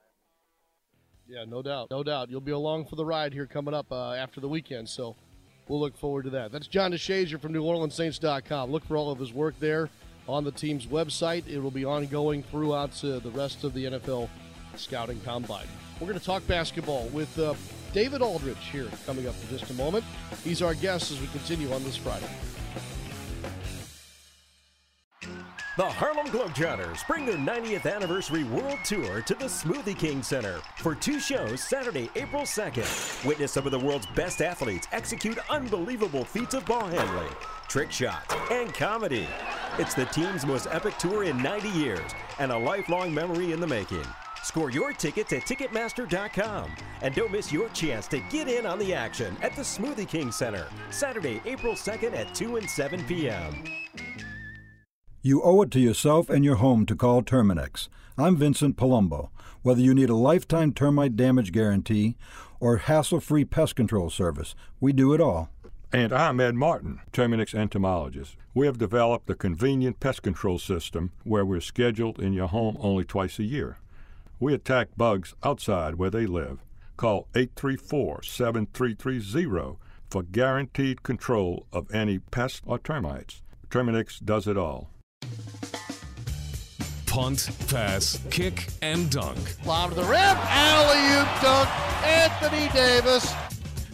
Yeah, 1.26 1.44
no 1.46 1.62
doubt. 1.62 1.90
No 1.90 2.02
doubt. 2.02 2.28
You'll 2.28 2.40
be 2.40 2.50
along 2.50 2.86
for 2.86 2.96
the 2.96 3.04
ride 3.04 3.32
here 3.32 3.46
coming 3.46 3.72
up 3.72 3.92
uh, 3.92 4.12
after 4.12 4.40
the 4.40 4.48
weekend. 4.48 4.88
So 4.88 5.14
we'll 5.68 5.80
look 5.80 5.96
forward 5.96 6.24
to 6.24 6.30
that. 6.30 6.50
That's 6.50 6.66
John 6.66 6.92
DeShazier 6.92 7.40
from 7.40 7.52
NewOrleansSaints.com. 7.52 8.70
Look 8.70 8.84
for 8.84 8.96
all 8.96 9.12
of 9.12 9.18
his 9.18 9.32
work 9.32 9.54
there 9.60 9.88
on 10.28 10.42
the 10.42 10.50
team's 10.50 10.86
website. 10.86 11.46
It 11.46 11.60
will 11.60 11.70
be 11.70 11.84
ongoing 11.84 12.42
throughout 12.42 13.02
uh, 13.04 13.20
the 13.20 13.30
rest 13.30 13.62
of 13.62 13.74
the 13.74 13.84
NFL 13.84 14.28
scouting 14.74 15.20
combine. 15.20 15.66
We're 16.00 16.08
going 16.08 16.18
to 16.18 16.24
talk 16.24 16.44
basketball 16.48 17.06
with 17.08 17.38
uh, 17.38 17.54
David 17.92 18.22
Aldridge 18.22 18.56
here 18.70 18.88
coming 19.04 19.26
up 19.26 19.34
in 19.42 19.58
just 19.58 19.70
a 19.70 19.74
moment. 19.74 20.04
He's 20.44 20.62
our 20.62 20.74
guest 20.74 21.10
as 21.10 21.20
we 21.20 21.26
continue 21.28 21.72
on 21.72 21.82
this 21.84 21.96
Friday. 21.96 22.28
The 25.76 25.88
Harlem 25.88 26.26
Globetrotters 26.26 27.06
bring 27.06 27.24
their 27.24 27.36
90th 27.36 27.90
anniversary 27.90 28.44
world 28.44 28.78
tour 28.84 29.22
to 29.22 29.34
the 29.34 29.46
Smoothie 29.46 29.98
King 29.98 30.22
Center 30.22 30.60
for 30.76 30.94
two 30.94 31.18
shows 31.18 31.62
Saturday, 31.62 32.10
April 32.16 32.42
2nd. 32.42 33.24
Witness 33.24 33.52
some 33.52 33.64
of 33.64 33.72
the 33.72 33.78
world's 33.78 34.06
best 34.14 34.42
athletes 34.42 34.88
execute 34.92 35.38
unbelievable 35.48 36.24
feats 36.24 36.54
of 36.54 36.66
ball 36.66 36.86
handling, 36.86 37.32
trick 37.68 37.90
shots, 37.90 38.34
and 38.50 38.74
comedy. 38.74 39.26
It's 39.78 39.94
the 39.94 40.04
team's 40.06 40.44
most 40.44 40.66
epic 40.70 40.98
tour 40.98 41.24
in 41.24 41.42
90 41.42 41.70
years 41.70 42.10
and 42.38 42.52
a 42.52 42.58
lifelong 42.58 43.14
memory 43.14 43.52
in 43.52 43.60
the 43.60 43.66
making. 43.66 44.04
Score 44.42 44.70
your 44.70 44.92
tickets 44.92 45.32
at 45.32 45.42
Ticketmaster.com. 45.42 46.70
And 47.02 47.14
don't 47.14 47.32
miss 47.32 47.52
your 47.52 47.68
chance 47.70 48.06
to 48.08 48.20
get 48.30 48.48
in 48.48 48.66
on 48.66 48.78
the 48.78 48.94
action 48.94 49.36
at 49.42 49.54
the 49.56 49.62
Smoothie 49.62 50.08
King 50.08 50.32
Center, 50.32 50.66
Saturday, 50.90 51.40
April 51.44 51.74
2nd 51.74 52.14
at 52.14 52.34
2 52.34 52.56
and 52.56 52.68
7 52.68 53.04
p.m. 53.04 53.64
You 55.22 55.42
owe 55.42 55.62
it 55.62 55.70
to 55.72 55.80
yourself 55.80 56.30
and 56.30 56.44
your 56.44 56.56
home 56.56 56.86
to 56.86 56.96
call 56.96 57.22
Terminix. 57.22 57.88
I'm 58.16 58.36
Vincent 58.36 58.76
Palumbo. 58.76 59.28
Whether 59.62 59.82
you 59.82 59.94
need 59.94 60.08
a 60.08 60.14
lifetime 60.14 60.72
termite 60.72 61.16
damage 61.16 61.52
guarantee 61.52 62.16
or 62.58 62.78
hassle 62.78 63.20
free 63.20 63.44
pest 63.44 63.76
control 63.76 64.08
service, 64.08 64.54
we 64.80 64.94
do 64.94 65.12
it 65.12 65.20
all. 65.20 65.50
And 65.92 66.12
I'm 66.12 66.40
Ed 66.40 66.54
Martin, 66.54 67.00
Terminix 67.12 67.54
entomologist. 67.54 68.36
We 68.54 68.66
have 68.66 68.78
developed 68.78 69.28
a 69.28 69.34
convenient 69.34 70.00
pest 70.00 70.22
control 70.22 70.58
system 70.58 71.12
where 71.24 71.44
we're 71.44 71.60
scheduled 71.60 72.18
in 72.18 72.32
your 72.32 72.48
home 72.48 72.78
only 72.80 73.04
twice 73.04 73.38
a 73.38 73.44
year. 73.44 73.78
We 74.40 74.54
attack 74.54 74.88
bugs 74.96 75.34
outside 75.44 75.94
where 75.94 76.10
they 76.10 76.26
live. 76.26 76.64
Call 76.96 77.28
834 77.34 78.24
7330 78.24 79.78
for 80.10 80.22
guaranteed 80.24 81.02
control 81.02 81.66
of 81.72 81.94
any 81.94 82.18
pests 82.18 82.62
or 82.66 82.78
termites. 82.78 83.42
Terminix 83.68 84.18
does 84.24 84.48
it 84.48 84.56
all 84.56 84.90
punt, 87.10 87.50
pass, 87.68 88.20
kick, 88.30 88.68
and 88.82 89.10
dunk. 89.10 89.36
Lob 89.66 89.90
to 89.90 89.96
the 89.96 90.02
rim, 90.02 90.14
alley 90.14 91.20
oop 91.20 91.42
dunk, 91.42 91.68
Anthony 92.04 92.68
Davis. 92.72 93.34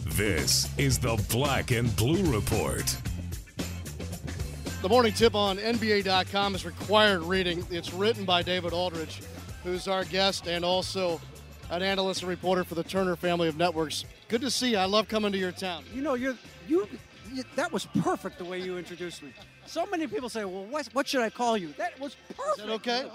This 0.05 0.69
is 0.77 0.99
the 0.99 1.19
Black 1.31 1.71
and 1.71 1.93
Blue 1.95 2.31
Report. 2.31 2.95
The 4.83 4.89
morning 4.89 5.13
tip 5.13 5.33
on 5.33 5.57
NBA.com 5.57 6.53
is 6.53 6.63
required 6.63 7.23
reading. 7.23 7.65
It's 7.71 7.91
written 7.91 8.23
by 8.23 8.43
David 8.43 8.71
Aldridge, 8.71 9.21
who's 9.67 9.87
our 9.89 10.05
guest 10.05 10.47
and 10.47 10.63
also 10.63 11.19
an 11.71 11.83
analyst 11.83 12.21
and 12.21 12.29
reporter 12.29 12.63
for 12.63 12.75
the 12.75 12.83
Turner 12.83 13.17
family 13.17 13.49
of 13.49 13.57
networks. 13.57 14.05
Good 14.29 14.39
to 14.41 14.49
see 14.49 14.71
you. 14.71 14.77
I 14.77 14.85
love 14.85 15.09
coming 15.09 15.33
to 15.33 15.37
your 15.37 15.51
town. 15.51 15.83
You 15.93 16.01
know, 16.01 16.13
you're 16.13 16.37
you 16.69 16.87
that 17.57 17.71
was 17.71 17.85
perfect 18.01 18.37
the 18.37 18.45
way 18.45 18.61
you 18.61 18.77
introduced 18.77 19.21
me. 19.21 19.33
So 19.65 19.85
many 19.85 20.07
people 20.07 20.29
say, 20.29 20.45
"Well, 20.45 20.63
what, 20.63 20.87
what 20.93 21.05
should 21.05 21.19
I 21.19 21.29
call 21.29 21.57
you?" 21.57 21.73
That 21.77 21.99
was 21.99 22.15
perfect. 22.29 22.59
Is 22.59 22.65
that 22.65 22.71
okay? 22.71 23.05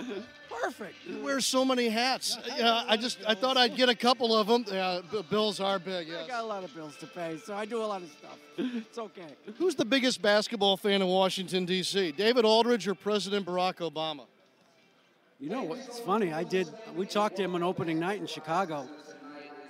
perfect. 0.62 0.94
You 1.08 1.22
wear 1.22 1.40
so 1.40 1.64
many 1.64 1.88
hats. 1.88 2.36
Yeah, 2.58 2.84
I 2.86 2.98
just 2.98 3.20
I 3.26 3.34
thought 3.34 3.56
I'd 3.56 3.74
get 3.74 3.88
a 3.88 3.94
couple 3.94 4.36
of 4.36 4.46
them. 4.46 4.66
Yeah, 4.70 5.00
bills 5.30 5.58
are 5.58 5.78
big. 5.78 6.08
Yes. 6.08 6.26
I 6.26 6.28
got 6.28 6.44
a 6.44 6.46
lot 6.46 6.62
of 6.62 6.74
bills 6.74 6.94
to 6.98 7.06
pay, 7.06 7.38
so 7.42 7.54
I 7.54 7.64
do 7.64 7.78
a 7.78 7.86
lot 7.86 8.02
of 8.02 8.10
stuff. 8.10 8.38
It's 8.58 8.98
okay. 8.98 9.28
Who's 9.56 9.74
the 9.74 9.86
biggest 9.86 10.20
basketball 10.20 10.76
fan 10.76 11.00
in 11.00 11.08
Washington 11.08 11.64
D.C.? 11.64 12.12
David 12.12 12.44
Aldridge 12.44 12.86
or 12.86 12.94
President 12.94 13.46
Barack 13.46 13.76
Obama? 13.76 14.26
You 15.42 15.48
know 15.48 15.64
what's 15.64 15.98
funny? 15.98 16.32
I 16.32 16.44
did. 16.44 16.68
We 16.94 17.04
talked 17.04 17.34
to 17.38 17.42
him 17.42 17.56
on 17.56 17.64
opening 17.64 17.98
night 17.98 18.20
in 18.20 18.28
Chicago, 18.28 18.86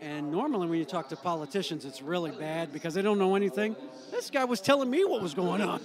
and 0.03 0.31
normally, 0.31 0.69
when 0.69 0.79
you 0.79 0.85
talk 0.85 1.09
to 1.09 1.17
politicians, 1.17 1.87
it's 1.87 2.03
really 2.03 2.31
bad 2.31 2.75
because 2.75 2.93
they 2.93 3.01
don't 3.01 3.19
know 3.19 3.37
anything. 3.37 3.75
This 4.11 4.29
guy 4.29 4.45
was 4.45 4.61
telling 4.61 4.91
me 4.91 5.07
what 5.07 5.23
was 5.23 5.33
going 5.33 5.63
on. 5.63 5.81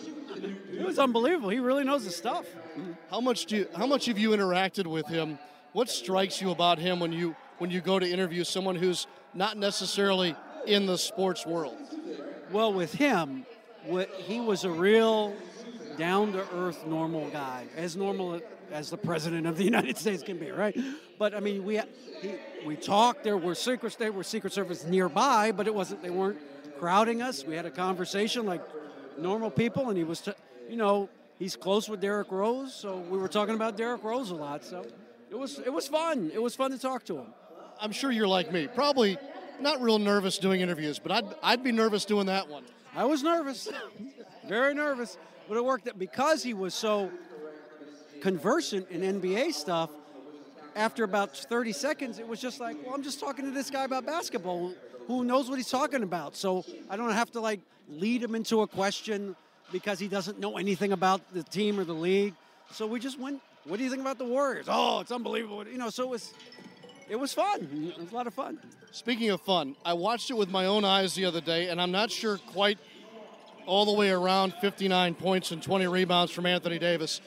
It 0.74 0.86
was 0.86 1.00
unbelievable. 1.00 1.48
He 1.48 1.60
really 1.60 1.86
knows 1.86 2.04
his 2.04 2.18
stuff. 2.18 2.46
How 3.10 3.22
much 3.22 3.46
do 3.46 3.56
you, 3.56 3.68
how 3.78 3.88
much 3.88 4.08
have 4.08 4.18
you 4.18 4.32
interacted 4.32 4.88
with 4.88 5.08
him? 5.08 5.40
What 5.72 5.88
strikes 5.88 6.42
you 6.42 6.52
about 6.52 6.80
him 6.80 7.00
when 7.00 7.14
you 7.14 7.34
when 7.60 7.72
you 7.72 7.80
go 7.80 7.98
to 7.98 8.06
interview 8.06 8.44
someone 8.44 8.76
who's 8.76 9.08
not 9.34 9.56
necessarily 9.56 10.36
in 10.66 10.86
the 10.86 10.98
sports 10.98 11.46
world? 11.46 11.78
Well, 12.52 12.74
with 12.74 12.94
him, 12.94 13.46
what, 13.86 14.10
he 14.10 14.42
was 14.42 14.66
a 14.66 14.70
real 14.70 15.34
down 15.98 16.34
to 16.34 16.46
earth, 16.56 16.86
normal 16.86 17.30
guy, 17.30 17.68
as 17.78 17.96
normal 17.96 18.42
as 18.72 18.90
the 18.90 18.98
president 18.98 19.48
of 19.48 19.58
the 19.58 19.64
United 19.74 19.98
States 19.98 20.24
can 20.24 20.38
be, 20.38 20.52
right? 20.52 20.78
But 21.18 21.34
I 21.34 21.40
mean, 21.40 21.64
we 21.64 21.80
he, 22.22 22.34
we 22.66 22.76
talked. 22.76 23.24
There 23.24 23.38
were 23.38 23.56
secrets. 23.56 23.96
There 23.96 24.12
were 24.12 24.24
Secret 24.24 24.54
Service 24.54 24.86
nearby, 24.86 25.52
but 25.52 25.68
it 25.68 25.74
wasn't. 25.74 26.02
They 26.02 26.10
weren't 26.10 26.40
crowding 26.80 27.22
us. 27.22 27.46
We 27.46 27.56
had 27.56 27.66
a 27.66 27.72
conversation 27.72 28.46
like 28.46 28.62
normal 29.18 29.50
people, 29.50 29.90
and 29.90 29.98
he 29.98 30.04
was, 30.04 30.22
t- 30.22 30.32
you 30.70 30.76
know, 30.76 31.10
he's 31.40 31.56
close 31.56 31.90
with 31.90 32.02
Derrick 32.02 32.32
Rose, 32.32 32.74
so 32.74 32.98
we 32.98 33.18
were 33.18 33.28
talking 33.28 33.56
about 33.56 33.78
Derrick 33.78 34.04
Rose 34.04 34.32
a 34.32 34.36
lot. 34.36 34.64
So 34.64 34.86
it 35.30 35.38
was 35.38 35.60
it 35.60 35.72
was 35.72 35.88
fun. 35.88 36.32
It 36.34 36.42
was 36.42 36.56
fun 36.56 36.72
to 36.72 36.78
talk 36.78 37.06
to 37.06 37.18
him. 37.18 37.28
I'm 37.80 37.92
sure 37.92 38.12
you're 38.12 38.28
like 38.28 38.52
me, 38.52 38.68
probably 38.68 39.18
not 39.60 39.82
real 39.82 40.00
nervous 40.00 40.38
doing 40.38 40.62
interviews, 40.62 41.00
but 41.00 41.12
I'd 41.12 41.36
I'd 41.44 41.64
be 41.64 41.72
nervous 41.72 42.06
doing 42.06 42.28
that 42.28 42.48
one. 42.50 42.64
I 42.96 43.06
was 43.06 43.22
nervous, 43.22 43.70
very 44.48 44.74
nervous, 44.74 45.18
but 45.48 45.58
it 45.58 45.64
worked 45.64 45.88
out 45.88 46.00
because 46.00 46.42
he 46.42 46.54
was 46.54 46.74
so 46.74 47.12
conversant 48.22 48.90
in 48.90 49.02
NBA 49.02 49.54
stuff, 49.54 49.90
after 50.76 51.04
about 51.04 51.36
30 51.36 51.74
seconds, 51.74 52.20
it 52.20 52.28
was 52.28 52.40
just 52.40 52.60
like, 52.60 52.78
well, 52.86 52.94
I'm 52.94 53.04
just 53.04 53.20
talking 53.20 53.46
to 53.46 53.52
this 53.52 53.70
guy 53.70 53.84
about 53.84 54.06
basketball 54.06 54.74
who 55.08 55.24
knows 55.24 55.50
what 55.50 55.58
he's 55.58 55.70
talking 55.70 56.04
about. 56.04 56.36
So 56.36 56.64
I 56.90 56.98
don't 56.98 57.12
have 57.12 57.32
to 57.32 57.40
like 57.40 57.62
lead 57.90 58.22
him 58.22 58.36
into 58.36 58.62
a 58.62 58.68
question 58.68 59.36
because 59.72 60.00
he 60.00 60.08
doesn't 60.08 60.40
know 60.40 60.58
anything 60.58 60.92
about 60.92 61.22
the 61.34 61.44
team 61.44 61.80
or 61.80 61.84
the 61.84 61.94
league. 61.94 62.34
So 62.72 62.86
we 62.86 63.00
just 63.00 63.20
went, 63.20 63.42
what 63.64 63.78
do 63.78 63.84
you 63.84 63.90
think 63.90 64.02
about 64.02 64.18
the 64.18 64.26
Warriors? 64.26 64.68
Oh, 64.70 65.00
it's 65.00 65.12
unbelievable. 65.12 65.68
You 65.68 65.78
know, 65.78 65.90
so 65.90 66.04
it 66.04 66.10
was 66.10 66.34
it 67.10 67.16
was 67.18 67.34
fun. 67.34 67.94
It 67.96 68.00
was 68.00 68.12
a 68.12 68.16
lot 68.16 68.28
of 68.28 68.34
fun. 68.34 68.60
Speaking 68.92 69.30
of 69.30 69.42
fun, 69.42 69.76
I 69.86 69.94
watched 69.94 70.30
it 70.30 70.38
with 70.38 70.50
my 70.50 70.66
own 70.66 70.84
eyes 70.84 71.16
the 71.16 71.26
other 71.26 71.42
day, 71.42 71.70
and 71.70 71.82
I'm 71.82 71.92
not 71.92 72.12
sure 72.12 72.38
quite 72.38 72.78
all 73.66 73.86
the 73.86 73.94
way 73.94 74.10
around 74.10 74.54
59 74.62 75.16
points 75.16 75.52
and 75.52 75.62
20 75.62 75.88
rebounds 75.88 76.32
from 76.32 76.46
Anthony 76.46 76.80
Davis. 76.80 77.22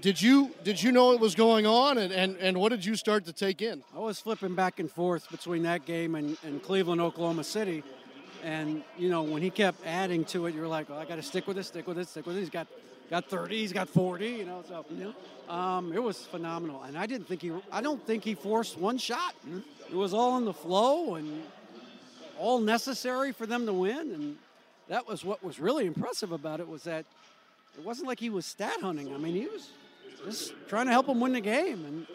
Did, 0.00 0.22
you 0.22 0.50
did 0.64 0.82
you 0.82 0.92
know 0.92 1.12
it 1.12 1.20
was 1.20 1.34
going 1.34 1.66
on, 1.66 1.98
and, 1.98 2.10
and, 2.10 2.38
and 2.38 2.58
what 2.58 2.70
did 2.70 2.86
you 2.86 2.96
start 2.96 3.26
to 3.26 3.34
take 3.34 3.60
in? 3.60 3.82
I 3.94 3.98
was 3.98 4.18
flipping 4.18 4.54
back 4.54 4.80
and 4.80 4.90
forth 4.90 5.30
between 5.30 5.64
that 5.64 5.84
game 5.84 6.14
and, 6.14 6.38
and 6.42 6.62
Cleveland, 6.62 7.02
Oklahoma 7.02 7.44
City, 7.44 7.82
and 8.42 8.82
you 8.96 9.10
know 9.10 9.22
when 9.22 9.42
he 9.42 9.50
kept 9.50 9.86
adding 9.86 10.24
to 10.26 10.46
it, 10.46 10.54
you're 10.54 10.68
like, 10.68 10.88
oh, 10.88 10.96
I 10.96 11.04
got 11.04 11.16
to 11.16 11.22
stick 11.22 11.46
with 11.46 11.58
it, 11.58 11.64
stick 11.64 11.86
with 11.86 11.98
it, 11.98 12.08
stick 12.08 12.24
with 12.24 12.38
it. 12.38 12.40
He's 12.40 12.48
got 12.48 12.66
got 13.10 13.28
30, 13.28 13.58
he's 13.58 13.74
got 13.74 13.90
40, 13.90 14.26
you 14.26 14.46
know. 14.46 14.64
So 14.66 15.52
um, 15.52 15.92
it 15.92 16.02
was 16.02 16.24
phenomenal, 16.24 16.82
and 16.84 16.96
I 16.96 17.04
didn't 17.04 17.28
think 17.28 17.42
he 17.42 17.52
I 17.70 17.82
don't 17.82 18.04
think 18.06 18.24
he 18.24 18.34
forced 18.34 18.78
one 18.78 18.96
shot. 18.96 19.34
It 19.90 19.96
was 19.96 20.14
all 20.14 20.38
in 20.38 20.46
the 20.46 20.54
flow 20.54 21.16
and 21.16 21.42
all 22.38 22.58
necessary 22.58 23.32
for 23.32 23.44
them 23.44 23.66
to 23.66 23.72
win, 23.74 24.12
and 24.12 24.36
that 24.88 25.06
was 25.06 25.26
what 25.26 25.44
was 25.44 25.60
really 25.60 25.84
impressive 25.84 26.32
about 26.32 26.58
it 26.58 26.66
was 26.66 26.84
that 26.84 27.04
it 27.76 27.84
wasn't 27.84 28.08
like 28.08 28.20
he 28.20 28.30
was 28.30 28.46
stat 28.46 28.80
hunting. 28.80 29.14
I 29.14 29.18
mean, 29.18 29.34
he 29.34 29.46
was 29.46 29.70
just 30.24 30.54
trying 30.68 30.86
to 30.86 30.92
help 30.92 31.06
him 31.06 31.20
win 31.20 31.32
the 31.32 31.40
game, 31.40 31.84
and 31.84 32.06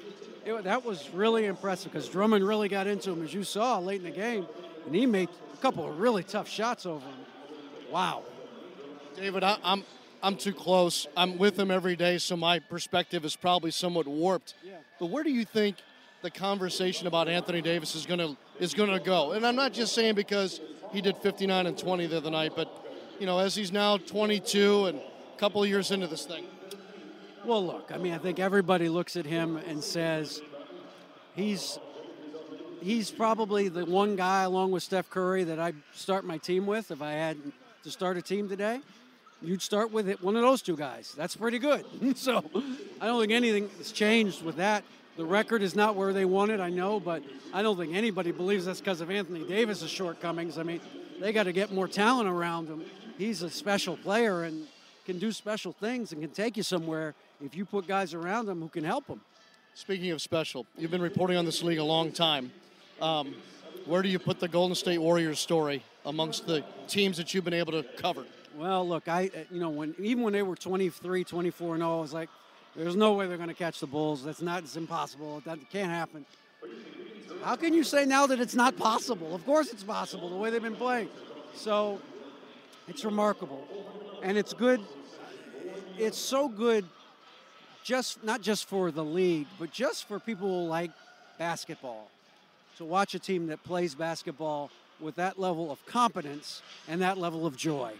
it, 0.46 0.64
that 0.64 0.86
was 0.86 1.10
really 1.12 1.46
impressive 1.46 1.92
because 1.92 2.08
Drummond 2.08 2.48
really 2.48 2.70
got 2.70 2.88
into 2.88 3.12
him, 3.12 3.24
as 3.24 3.34
you 3.34 3.44
saw 3.44 3.80
late 3.80 4.00
in 4.00 4.06
the 4.06 4.16
game, 4.16 4.46
and 4.86 4.96
he 4.96 5.06
made 5.06 5.30
a 5.54 5.58
couple 5.58 5.88
of 5.90 6.00
really 6.00 6.24
tough 6.24 6.48
shots 6.48 6.86
over 6.86 7.06
him. 7.06 7.16
Wow, 7.92 8.24
David, 9.16 9.44
I, 9.44 9.58
I'm 9.64 9.84
I'm 10.22 10.36
too 10.36 10.54
close. 10.54 11.08
I'm 11.16 11.38
with 11.38 11.58
him 11.58 11.72
every 11.72 11.96
day, 11.96 12.18
so 12.18 12.36
my 12.36 12.60
perspective 12.60 13.26
is 13.26 13.36
probably 13.36 13.72
somewhat 13.72 14.08
warped. 14.08 14.56
Yeah. 14.64 14.74
But 15.00 15.08
where 15.08 15.24
do 15.24 15.32
you 15.32 15.46
think 15.46 15.78
the 16.22 16.32
conversation 16.32 17.08
about 17.08 17.28
Anthony 17.28 17.62
Davis 17.62 17.96
is 17.96 18.06
gonna 18.06 18.36
is 18.60 18.74
gonna 18.74 19.00
go? 19.00 19.32
And 19.34 19.46
I'm 19.46 19.56
not 19.56 19.74
just 19.74 19.94
saying 19.94 20.16
because 20.16 20.60
he 20.92 21.02
did 21.02 21.18
59 21.18 21.68
and 21.68 21.78
20 21.78 22.08
the 22.08 22.18
other 22.18 22.32
night, 22.32 22.54
but 22.56 22.86
you 23.20 23.26
know, 23.26 23.40
as 23.40 23.56
he's 23.56 23.72
now 23.72 23.98
22 23.98 24.86
and 24.88 25.02
couple 25.38 25.64
of 25.64 25.70
years 25.70 25.92
into 25.92 26.08
this 26.08 26.26
thing? 26.26 26.46
Well, 27.46 27.66
look, 27.66 27.92
I 27.94 27.98
mean, 27.98 28.14
I 28.14 28.18
think 28.18 28.40
everybody 28.40 28.90
looks 28.90 29.16
at 29.16 29.26
him 29.26 29.58
and 29.58 29.84
says 29.84 30.42
he's 31.36 31.80
he's 32.82 33.12
probably 33.12 33.68
the 33.70 33.86
one 33.86 34.16
guy, 34.16 34.44
along 34.44 34.72
with 34.72 34.84
Steph 34.84 35.10
Curry, 35.10 35.44
that 35.46 35.60
I'd 35.60 35.76
start 35.94 36.26
my 36.26 36.38
team 36.38 36.66
with 36.66 36.92
if 36.92 37.02
I 37.02 37.12
had 37.12 37.38
to 37.84 37.92
start 37.92 38.18
a 38.18 38.22
team 38.22 38.50
today. 38.50 38.82
You'd 39.42 39.62
start 39.62 39.92
with 39.92 40.10
it, 40.10 40.22
one 40.24 40.36
of 40.36 40.42
those 40.42 40.64
two 40.64 40.76
guys. 40.76 41.14
That's 41.16 41.36
pretty 41.36 41.60
good. 41.60 41.86
so 42.18 42.44
I 43.00 43.06
don't 43.06 43.22
think 43.22 43.32
anything 43.32 43.70
has 43.78 43.92
changed 43.92 44.44
with 44.44 44.56
that. 44.56 44.84
The 45.16 45.26
record 45.26 45.62
is 45.62 45.76
not 45.76 45.96
where 45.96 46.14
they 46.14 46.26
want 46.26 46.52
it, 46.52 46.60
I 46.60 46.70
know, 46.70 47.00
but 47.00 47.24
I 47.54 47.62
don't 47.62 47.78
think 47.78 47.96
anybody 47.96 48.32
believes 48.32 48.66
that's 48.66 48.80
because 48.80 49.02
of 49.02 49.10
Anthony 49.10 49.44
Davis's 49.44 49.90
shortcomings. 49.90 50.58
I 50.58 50.64
mean, 50.64 50.82
they 51.20 51.32
got 51.32 51.44
to 51.44 51.52
get 51.52 51.72
more 51.72 51.88
talent 51.88 52.30
around 52.30 52.68
him. 52.68 52.84
He's 53.18 53.42
a 53.42 53.50
special 53.50 53.98
player, 53.98 54.44
and 54.44 54.68
can 55.08 55.18
do 55.18 55.32
special 55.32 55.72
things 55.72 56.12
and 56.12 56.22
can 56.22 56.30
take 56.32 56.58
you 56.58 56.64
somewhere 56.64 57.16
if 57.44 57.56
you 57.56 57.64
put 57.64 57.88
guys 57.88 58.14
around 58.14 58.46
them 58.46 58.60
who 58.62 58.68
can 58.68 58.84
help 58.84 59.08
them. 59.08 59.22
Speaking 59.74 60.12
of 60.12 60.22
special, 60.22 60.66
you've 60.78 60.92
been 60.92 61.02
reporting 61.02 61.38
on 61.38 61.46
this 61.46 61.64
league 61.64 61.78
a 61.78 61.84
long 61.84 62.12
time. 62.12 62.52
Um, 63.02 63.34
where 63.86 64.02
do 64.02 64.10
you 64.10 64.20
put 64.20 64.42
the 64.42 64.50
Golden 64.50 64.76
State 64.76 64.98
Warriors 64.98 65.40
story 65.40 65.82
amongst 66.06 66.46
the 66.46 66.62
teams 66.90 67.16
that 67.18 67.34
you've 67.34 67.46
been 67.46 67.54
able 67.54 67.72
to 67.72 67.84
cover? 67.96 68.26
Well, 68.58 68.86
look, 68.86 69.08
I 69.08 69.28
uh, 69.34 69.40
you 69.50 69.62
know 69.62 69.70
when 69.70 69.96
even 69.98 70.24
when 70.24 70.34
they 70.34 70.42
were 70.42 70.56
23, 70.58 71.24
24 71.24 71.76
and 71.76 71.82
0, 71.82 71.98
I 71.98 72.02
was 72.02 72.14
like, 72.14 72.30
there's 72.76 72.96
no 72.98 73.14
way 73.14 73.28
they're 73.28 73.38
going 73.38 73.50
to 73.50 73.56
catch 73.56 73.80
the 73.80 73.88
Bulls. 73.88 74.26
That's 74.26 74.42
not. 74.42 74.64
It's 74.64 74.76
impossible. 74.76 75.42
That 75.46 75.58
can't 75.72 75.92
happen. 75.92 76.26
How 77.44 77.56
can 77.56 77.74
you 77.74 77.86
say 77.86 78.04
now 78.04 78.28
that 78.28 78.42
it's 78.42 78.56
not 78.56 78.76
possible? 78.76 79.34
Of 79.34 79.46
course, 79.46 79.72
it's 79.72 79.84
possible. 79.84 80.30
The 80.30 80.36
way 80.36 80.50
they've 80.50 80.62
been 80.62 80.76
playing. 80.76 81.08
So, 81.56 82.02
it's 82.88 83.06
remarkable, 83.06 83.64
and 84.22 84.38
it's 84.38 84.54
good 84.54 84.82
it's 85.98 86.18
so 86.18 86.48
good 86.48 86.86
just 87.84 88.22
not 88.22 88.42
just 88.42 88.68
for 88.68 88.92
the 88.92 89.04
league, 89.04 89.48
but 89.58 89.72
just 89.72 90.10
for 90.10 90.20
people 90.20 90.48
who 90.50 90.68
like 90.68 90.92
basketball. 91.40 92.10
To 92.78 92.86
watch 92.86 93.16
a 93.16 93.20
team 93.20 93.48
that 93.48 93.64
plays 93.64 93.96
basketball 93.96 94.70
with 95.00 95.16
that 95.16 95.40
level 95.40 95.72
of 95.72 95.84
competence 95.86 96.62
and 96.88 97.02
that 97.02 97.18
level 97.18 97.46
of 97.46 97.56
joy. 97.56 97.94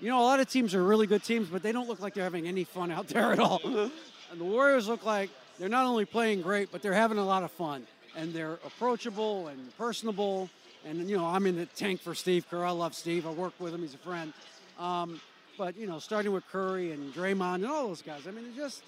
you 0.00 0.08
know, 0.08 0.20
a 0.20 0.26
lot 0.26 0.40
of 0.40 0.50
teams 0.50 0.74
are 0.74 0.82
really 0.82 1.06
good 1.06 1.22
teams, 1.22 1.48
but 1.48 1.62
they 1.62 1.72
don't 1.72 1.88
look 1.88 2.00
like 2.00 2.14
they're 2.14 2.24
having 2.24 2.48
any 2.48 2.64
fun 2.64 2.90
out 2.90 3.06
there 3.08 3.32
at 3.32 3.38
all. 3.38 3.60
and 3.64 4.40
the 4.40 4.44
Warriors 4.44 4.88
look 4.88 5.06
like 5.06 5.30
they're 5.58 5.68
not 5.68 5.86
only 5.86 6.04
playing 6.04 6.42
great, 6.42 6.70
but 6.72 6.82
they're 6.82 6.92
having 6.92 7.18
a 7.18 7.24
lot 7.24 7.44
of 7.44 7.52
fun. 7.52 7.86
And 8.16 8.34
they're 8.34 8.58
approachable 8.66 9.46
and 9.46 9.76
personable. 9.78 10.50
And, 10.84 11.08
you 11.08 11.16
know, 11.16 11.26
I'm 11.26 11.46
in 11.46 11.56
the 11.56 11.66
tank 11.66 12.00
for 12.00 12.14
Steve 12.14 12.44
Kerr. 12.50 12.64
I 12.64 12.70
love 12.70 12.94
Steve. 12.94 13.26
I 13.26 13.30
work 13.30 13.54
with 13.60 13.72
him. 13.72 13.82
He's 13.82 13.94
a 13.94 13.98
friend. 13.98 14.32
Um, 14.78 15.20
but, 15.58 15.76
you 15.76 15.86
know, 15.86 15.98
starting 15.98 16.32
with 16.32 16.46
Curry 16.48 16.92
and 16.92 17.12
Draymond 17.12 17.56
and 17.56 17.66
all 17.66 17.88
those 17.88 18.02
guys, 18.02 18.26
I 18.26 18.30
mean, 18.30 18.44
they're 18.44 18.64
just, 18.64 18.82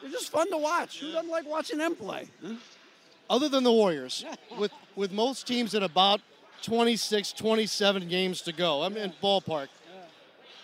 they're 0.00 0.10
just 0.10 0.30
fun 0.30 0.50
to 0.50 0.58
watch. 0.58 1.00
Who 1.00 1.10
doesn't 1.10 1.30
like 1.30 1.46
watching 1.46 1.78
them 1.78 1.96
play? 1.96 2.28
Other 3.28 3.48
than 3.48 3.64
the 3.64 3.72
Warriors, 3.72 4.24
with, 4.58 4.72
with 4.94 5.10
most 5.10 5.46
teams 5.46 5.74
at 5.74 5.82
about 5.82 6.20
26, 6.62 7.32
27 7.32 8.08
games 8.08 8.42
to 8.42 8.52
go, 8.52 8.82
I'm 8.82 8.96
in 8.96 9.12
ballpark 9.22 9.68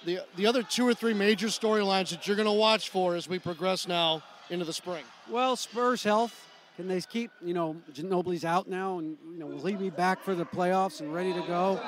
the 0.05 0.21
the 0.37 0.47
other 0.47 0.63
two 0.63 0.87
or 0.87 0.95
three 0.95 1.15
major 1.15 1.49
storylines 1.49 2.11
that 2.11 2.27
you're 2.27 2.37
going 2.37 2.47
to 2.47 2.53
watch 2.53 2.89
for 2.89 3.17
as 3.17 3.29
we 3.29 3.39
progress 3.39 3.87
now 3.87 4.23
into 4.49 4.65
the 4.65 4.73
spring? 4.73 5.05
Well, 5.29 5.57
Spurs 5.57 6.03
health. 6.03 6.47
Can 6.77 6.89
they 6.89 7.01
keep, 7.03 7.31
you 7.45 7.53
know, 7.53 7.77
Ginobili's 7.93 8.45
out 8.45 8.67
now, 8.67 8.99
and 8.99 9.19
you 9.33 9.39
know, 9.39 9.47
will 9.47 9.67
he 9.67 9.75
be 9.75 9.91
back 9.91 10.23
for 10.23 10.35
the 10.35 10.47
playoffs 10.47 11.01
and 11.01 11.13
ready 11.13 11.33
to 11.33 11.41
go? 11.41 11.79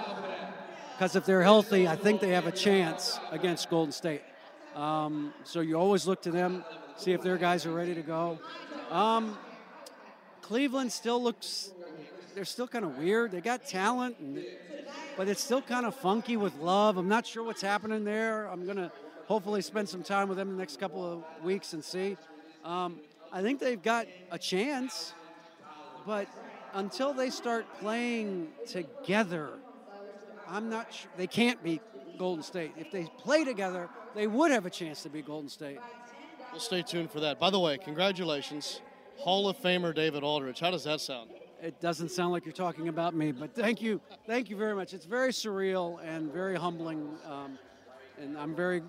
Because 1.03 1.17
if 1.17 1.27
they're 1.27 1.43
healthy, 1.43 1.89
I 1.89 1.97
think 1.97 2.21
they 2.21 2.29
have 2.29 2.47
a 2.47 2.53
chance 2.53 3.19
against 3.33 3.69
Golden 3.69 3.91
State. 3.91 4.23
Um, 4.77 5.35
so 5.43 5.59
you 5.59 5.75
always 5.75 6.07
look 6.07 6.23
to 6.23 6.31
them, 6.31 6.65
see 6.97 7.11
if 7.11 7.23
their 7.23 7.37
guys 7.37 7.67
are 7.67 7.73
ready 7.73 7.93
to 7.93 8.03
go. 8.03 8.39
Um, 8.89 9.37
Cleveland 10.43 10.93
still 10.93 11.21
looks, 11.21 11.73
they're 12.37 12.45
still 12.45 12.69
kind 12.69 12.85
of 12.85 12.99
weird. 12.99 13.33
They 13.33 13.41
got 13.41 13.67
talent, 13.67 14.17
and 14.21 14.45
but 15.17 15.27
it's 15.27 15.43
still 15.43 15.61
kind 15.61 15.87
of 15.87 15.97
funky 15.97 16.37
with 16.37 16.55
love. 16.59 16.97
I'm 16.97 17.09
not 17.09 17.27
sure 17.27 17.43
what's 17.43 17.63
happening 17.63 18.05
there. 18.05 18.47
I'm 18.47 18.65
going 18.65 18.77
to 18.77 18.93
hopefully 19.27 19.61
spend 19.61 19.89
some 19.89 20.05
time 20.05 20.29
with 20.29 20.39
them 20.39 20.53
the 20.53 20.57
next 20.57 20.79
couple 20.79 21.05
of 21.05 21.25
weeks 21.45 21.73
and 21.73 21.83
see. 21.83 22.17
Um, 22.65 23.01
I 23.33 23.43
think 23.43 23.59
they've 23.59 23.83
got 23.83 24.07
a 24.31 24.39
chance, 24.39 25.15
but 26.07 26.29
until 26.75 27.13
they 27.13 27.31
start 27.31 27.67
playing 27.81 28.51
together, 28.69 29.55
I'm 30.49 30.69
not 30.69 30.93
sure. 30.93 31.11
They 31.17 31.27
can't 31.27 31.63
beat 31.63 31.83
Golden 32.19 32.43
State. 32.43 32.73
If 32.77 32.91
they 32.91 33.05
play 33.19 33.45
together, 33.45 33.89
they 34.15 34.27
would 34.27 34.51
have 34.51 34.67
a 34.67 34.71
chance 34.71 35.03
to 35.03 35.09
beat 35.09 35.27
Golden 35.27 35.49
State. 35.49 35.79
We'll 36.51 36.61
stay 36.61 36.83
tuned 36.83 37.11
for 37.11 37.21
that. 37.21 37.41
By 37.41 37.51
the 37.51 37.59
way, 37.59 37.79
congratulations, 37.79 38.83
Hall 39.17 39.49
of 39.49 39.57
Famer 39.59 39.95
David 39.95 40.23
Aldridge. 40.23 40.61
How 40.61 40.71
does 40.71 40.85
that 40.85 41.01
sound? 41.01 41.31
it 41.63 41.81
doesn't 41.81 42.11
sound 42.11 42.33
like 42.33 42.45
you're 42.45 42.53
talking 42.53 42.89
about 42.89 43.15
me, 43.15 43.31
but 43.31 43.55
thank 43.55 43.81
you, 43.81 44.01
thank 44.27 44.51
you 44.51 44.57
very 44.57 44.75
much. 44.75 44.93
It's 44.93 45.07
very 45.07 45.31
surreal 45.31 46.01
and 46.05 46.33
very 46.33 46.57
humbling, 46.57 47.17
um, 47.25 47.57
and 48.21 48.37
I'm 48.37 48.55
very 48.55 48.83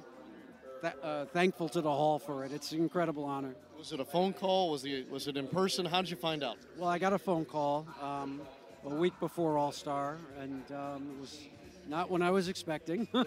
th- 0.81 0.95
uh, 1.03 1.25
thankful 1.25 1.69
to 1.69 1.81
the 1.81 1.91
hall 1.91 2.17
for 2.17 2.43
it. 2.43 2.51
It's 2.51 2.71
an 2.71 2.79
incredible 2.79 3.25
honor. 3.25 3.55
Was 3.77 3.91
it 3.91 3.99
a 3.99 4.05
phone 4.05 4.33
call? 4.33 4.71
Was 4.71 4.85
it 4.85 5.09
was 5.09 5.27
it 5.27 5.37
in 5.37 5.47
person? 5.47 5.85
How 5.85 6.01
did 6.01 6.09
you 6.09 6.17
find 6.17 6.43
out? 6.43 6.57
Well, 6.77 6.89
I 6.89 6.97
got 6.97 7.13
a 7.13 7.19
phone 7.19 7.45
call 7.45 7.85
um, 8.01 8.41
a 8.85 8.89
week 8.89 9.17
before 9.19 9.57
All 9.57 9.71
Star, 9.71 10.17
and 10.39 10.63
um, 10.71 11.09
it 11.15 11.21
was 11.21 11.39
not 11.87 12.09
when 12.09 12.21
I 12.21 12.31
was 12.31 12.47
expecting. 12.47 13.07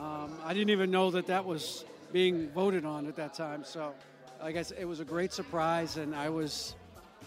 Um, 0.00 0.32
I 0.46 0.54
didn't 0.54 0.70
even 0.70 0.90
know 0.90 1.10
that 1.10 1.26
that 1.26 1.44
was 1.44 1.84
being 2.10 2.48
voted 2.50 2.86
on 2.86 3.06
at 3.06 3.16
that 3.16 3.34
time. 3.34 3.64
So, 3.64 3.92
I 4.42 4.50
guess 4.50 4.70
it 4.70 4.86
was 4.86 5.00
a 5.00 5.04
great 5.04 5.30
surprise, 5.30 5.98
and 5.98 6.14
I 6.14 6.30
was 6.30 6.74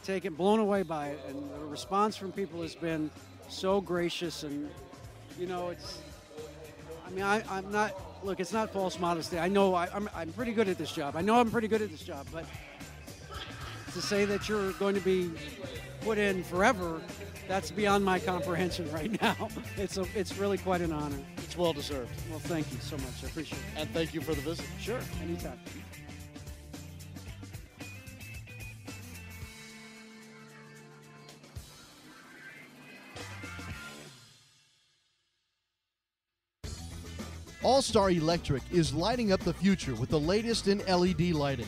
taken, 0.03 0.33
blown 0.33 0.59
away 0.59 0.81
by 0.81 1.09
it, 1.09 1.19
and 1.27 1.51
the 1.51 1.65
response 1.65 2.15
from 2.15 2.31
people 2.31 2.63
has 2.63 2.73
been 2.73 3.11
so 3.47 3.79
gracious. 3.79 4.41
And 4.41 4.71
you 5.37 5.45
know, 5.45 5.69
it's. 5.69 5.99
I 7.05 7.09
mean, 7.11 7.23
I, 7.23 7.43
I'm 7.49 7.71
not. 7.71 7.93
Look, 8.23 8.39
it's 8.39 8.53
not 8.53 8.71
false 8.71 8.97
modesty. 8.97 9.37
I 9.37 9.49
know 9.49 9.75
I, 9.75 9.87
I'm, 9.93 10.09
I'm 10.15 10.33
pretty 10.33 10.53
good 10.53 10.67
at 10.67 10.79
this 10.79 10.91
job. 10.91 11.15
I 11.15 11.21
know 11.21 11.39
I'm 11.39 11.51
pretty 11.51 11.67
good 11.67 11.81
at 11.81 11.91
this 11.91 12.01
job, 12.01 12.25
but 12.31 12.45
to 13.93 14.01
say 14.01 14.25
that 14.25 14.49
you're 14.49 14.71
going 14.73 14.95
to 14.95 15.01
be 15.01 15.31
put 16.01 16.17
in 16.17 16.43
forever, 16.43 17.01
that's 17.47 17.71
beyond 17.71 18.03
my 18.03 18.19
comprehension 18.19 18.91
right 18.91 19.21
now. 19.21 19.49
It's 19.77 19.97
a, 19.97 20.05
it's 20.15 20.37
really 20.37 20.57
quite 20.57 20.81
an 20.81 20.91
honor. 20.91 21.17
It's 21.37 21.57
well 21.57 21.73
deserved. 21.73 22.11
Well, 22.29 22.39
thank 22.39 22.71
you 22.71 22.79
so 22.79 22.97
much. 22.97 23.23
I 23.23 23.27
appreciate 23.27 23.59
it. 23.59 23.81
And 23.81 23.89
thank 23.91 24.13
you 24.13 24.21
for 24.21 24.33
the 24.33 24.41
visit. 24.41 24.65
Sure, 24.79 24.99
anytime. 25.21 25.59
All 37.63 37.81
Star 37.81 38.11
Electric 38.11 38.61
is 38.73 38.93
lighting 38.93 39.31
up 39.31 39.39
the 39.39 39.53
future 39.53 39.95
with 39.95 40.09
the 40.09 40.19
latest 40.19 40.67
in 40.67 40.79
LED 40.79 41.31
lighting. 41.31 41.67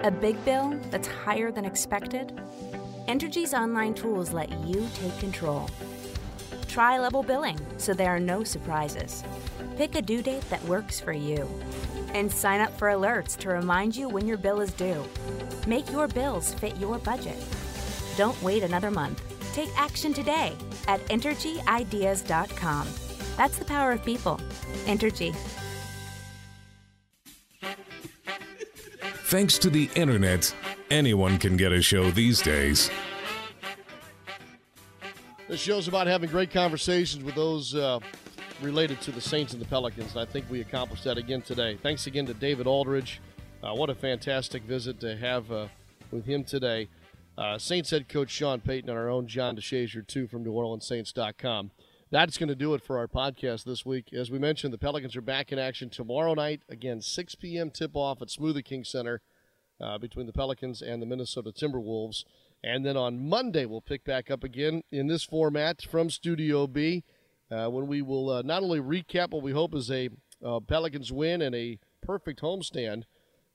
A 0.00 0.10
big 0.10 0.42
bill 0.44 0.78
that's 0.90 1.08
higher 1.08 1.50
than 1.50 1.64
expected? 1.64 2.38
Entergy's 3.08 3.54
online 3.54 3.94
tools 3.94 4.32
let 4.32 4.50
you 4.66 4.86
take 4.94 5.18
control. 5.18 5.70
Try 6.68 6.98
level 6.98 7.22
billing 7.22 7.58
so 7.78 7.94
there 7.94 8.14
are 8.14 8.20
no 8.20 8.44
surprises. 8.44 9.24
Pick 9.76 9.94
a 9.94 10.02
due 10.02 10.22
date 10.22 10.48
that 10.50 10.62
works 10.64 11.00
for 11.00 11.12
you. 11.12 11.48
And 12.12 12.30
sign 12.30 12.60
up 12.60 12.76
for 12.78 12.88
alerts 12.88 13.36
to 13.38 13.48
remind 13.48 13.96
you 13.96 14.08
when 14.08 14.26
your 14.26 14.36
bill 14.36 14.60
is 14.60 14.72
due. 14.72 15.02
Make 15.66 15.90
your 15.90 16.08
bills 16.08 16.52
fit 16.54 16.76
your 16.76 16.98
budget. 16.98 17.42
Don't 18.16 18.40
wait 18.42 18.62
another 18.62 18.90
month. 18.90 19.22
Take 19.54 19.70
action 19.78 20.12
today 20.12 20.52
at 20.88 21.00
EnergyIdeas.com. 21.06 22.88
That's 23.36 23.58
the 23.58 23.64
power 23.64 23.92
of 23.92 24.04
people. 24.04 24.40
Entergy. 24.84 25.34
Thanks 29.26 29.58
to 29.58 29.70
the 29.70 29.90
internet, 29.96 30.54
anyone 30.88 31.36
can 31.36 31.56
get 31.56 31.72
a 31.72 31.82
show 31.82 32.12
these 32.12 32.40
days. 32.40 32.92
This 35.48 35.58
show's 35.58 35.88
about 35.88 36.06
having 36.06 36.30
great 36.30 36.52
conversations 36.52 37.24
with 37.24 37.34
those 37.34 37.74
uh, 37.74 37.98
related 38.62 39.00
to 39.00 39.10
the 39.10 39.20
Saints 39.20 39.52
and 39.52 39.60
the 39.60 39.66
Pelicans, 39.66 40.12
and 40.12 40.20
I 40.20 40.26
think 40.26 40.46
we 40.48 40.60
accomplished 40.60 41.02
that 41.02 41.18
again 41.18 41.42
today. 41.42 41.76
Thanks 41.82 42.06
again 42.06 42.24
to 42.26 42.34
David 42.34 42.68
Aldridge. 42.68 43.20
Uh, 43.64 43.74
what 43.74 43.90
a 43.90 43.96
fantastic 43.96 44.62
visit 44.62 45.00
to 45.00 45.16
have 45.16 45.50
uh, 45.50 45.66
with 46.12 46.24
him 46.24 46.44
today. 46.44 46.88
Uh, 47.36 47.58
Saints 47.58 47.90
head 47.90 48.08
coach 48.08 48.30
Sean 48.30 48.60
Payton 48.60 48.88
and 48.88 48.96
our 48.96 49.08
own 49.08 49.26
John 49.26 49.56
DeShazier, 49.56 50.06
too, 50.06 50.28
from 50.28 50.44
NewOrleansSaints.com. 50.44 51.72
That's 52.08 52.38
going 52.38 52.48
to 52.48 52.54
do 52.54 52.72
it 52.74 52.84
for 52.84 52.98
our 52.98 53.08
podcast 53.08 53.64
this 53.64 53.84
week. 53.84 54.12
As 54.12 54.30
we 54.30 54.38
mentioned, 54.38 54.72
the 54.72 54.78
Pelicans 54.78 55.16
are 55.16 55.20
back 55.20 55.50
in 55.50 55.58
action 55.58 55.90
tomorrow 55.90 56.34
night. 56.34 56.62
Again, 56.68 57.00
6 57.00 57.34
p.m. 57.34 57.68
tip 57.68 57.96
off 57.96 58.22
at 58.22 58.28
Smoothie 58.28 58.64
King 58.64 58.84
Center 58.84 59.22
uh, 59.80 59.98
between 59.98 60.26
the 60.26 60.32
Pelicans 60.32 60.82
and 60.82 61.02
the 61.02 61.06
Minnesota 61.06 61.50
Timberwolves. 61.50 62.24
And 62.62 62.86
then 62.86 62.96
on 62.96 63.28
Monday, 63.28 63.66
we'll 63.66 63.80
pick 63.80 64.04
back 64.04 64.30
up 64.30 64.44
again 64.44 64.82
in 64.92 65.08
this 65.08 65.24
format 65.24 65.82
from 65.82 66.08
Studio 66.08 66.68
B 66.68 67.02
uh, 67.50 67.66
when 67.70 67.88
we 67.88 68.02
will 68.02 68.30
uh, 68.30 68.42
not 68.42 68.62
only 68.62 68.80
recap 68.80 69.32
what 69.32 69.42
we 69.42 69.50
hope 69.50 69.74
is 69.74 69.90
a 69.90 70.08
uh, 70.44 70.60
Pelicans 70.60 71.10
win 71.10 71.42
and 71.42 71.56
a 71.56 71.80
perfect 72.02 72.40
homestand, 72.40 73.02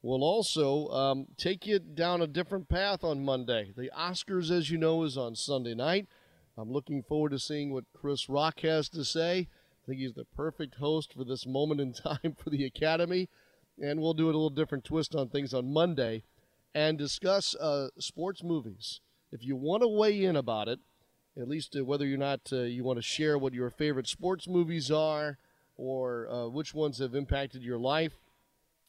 we'll 0.01 0.25
also 0.25 0.89
um, 0.89 1.27
take 1.37 1.65
you 1.65 1.79
down 1.79 2.21
a 2.21 2.27
different 2.27 2.67
path 2.67 3.01
on 3.01 3.23
Monday. 3.23 3.71
The 3.77 3.91
Oscars, 3.97 4.51
as 4.51 4.69
you 4.69 4.77
know, 4.77 5.03
is 5.03 5.17
on 5.17 5.35
Sunday 5.35 5.73
night. 5.73 6.07
I'm 6.57 6.71
looking 6.71 7.01
forward 7.01 7.31
to 7.31 7.39
seeing 7.39 7.71
what 7.71 7.85
Chris 7.93 8.29
Rock 8.29 8.59
has 8.61 8.89
to 8.89 9.05
say. 9.05 9.47
I 9.83 9.87
think 9.87 9.99
he's 9.99 10.13
the 10.13 10.25
perfect 10.25 10.75
host 10.75 11.13
for 11.13 11.23
this 11.23 11.45
moment 11.45 11.81
in 11.81 11.93
time 11.93 12.35
for 12.37 12.49
the 12.49 12.65
Academy. 12.65 13.29
And 13.81 13.99
we'll 13.99 14.13
do 14.13 14.25
a 14.25 14.27
little 14.27 14.49
different 14.49 14.83
twist 14.83 15.15
on 15.15 15.29
things 15.29 15.53
on 15.53 15.73
Monday 15.73 16.23
and 16.75 16.97
discuss 16.97 17.55
uh, 17.55 17.87
sports 17.97 18.43
movies. 18.43 18.99
If 19.31 19.43
you 19.43 19.55
want 19.55 19.81
to 19.81 19.87
weigh 19.87 20.23
in 20.23 20.35
about 20.35 20.67
it, 20.67 20.79
at 21.39 21.47
least 21.47 21.75
uh, 21.75 21.85
whether 21.85 22.05
or 22.05 22.17
not 22.17 22.41
uh, 22.51 22.63
you 22.63 22.83
want 22.83 22.97
to 22.97 23.03
share 23.03 23.37
what 23.37 23.53
your 23.53 23.69
favorite 23.69 24.07
sports 24.07 24.47
movies 24.47 24.91
are 24.91 25.37
or 25.77 26.29
uh, 26.29 26.47
which 26.47 26.73
ones 26.73 26.99
have 26.99 27.15
impacted 27.15 27.63
your 27.63 27.79
life, 27.79 28.13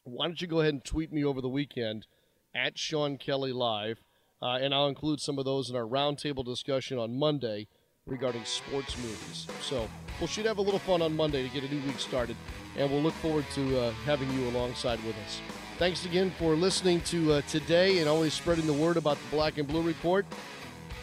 why 0.04 0.26
don't 0.26 0.40
you 0.42 0.48
go 0.48 0.60
ahead 0.60 0.74
and 0.74 0.84
tweet 0.84 1.12
me 1.12 1.24
over 1.24 1.40
the 1.40 1.48
weekend 1.48 2.06
at 2.54 2.76
Sean 2.76 3.16
Kelly 3.16 3.52
Live 3.52 4.02
uh, 4.42 4.58
and 4.60 4.74
I'll 4.74 4.88
include 4.88 5.20
some 5.20 5.38
of 5.38 5.44
those 5.44 5.70
in 5.70 5.76
our 5.76 5.84
roundtable 5.84 6.44
discussion 6.44 6.98
on 6.98 7.16
Monday 7.16 7.68
regarding 8.06 8.44
sports 8.44 8.96
movies. 8.98 9.46
So 9.60 9.88
we'll 10.18 10.26
should 10.26 10.46
have 10.46 10.58
a 10.58 10.62
little 10.62 10.80
fun 10.80 11.00
on 11.00 11.16
Monday 11.16 11.42
to 11.42 11.48
get 11.48 11.62
a 11.62 11.72
new 11.72 11.80
week 11.86 12.00
started, 12.00 12.36
and 12.76 12.90
we'll 12.90 13.02
look 13.02 13.14
forward 13.14 13.44
to 13.54 13.78
uh, 13.78 13.90
having 14.04 14.28
you 14.32 14.48
alongside 14.48 15.02
with 15.04 15.16
us. 15.24 15.40
Thanks 15.78 16.04
again 16.04 16.32
for 16.38 16.56
listening 16.56 17.00
to 17.02 17.34
uh, 17.34 17.40
today 17.42 17.98
and 17.98 18.08
always 18.08 18.34
spreading 18.34 18.66
the 18.66 18.72
word 18.72 18.96
about 18.96 19.16
the 19.16 19.36
Black 19.36 19.58
and 19.58 19.68
Blue 19.68 19.82
Report. 19.82 20.26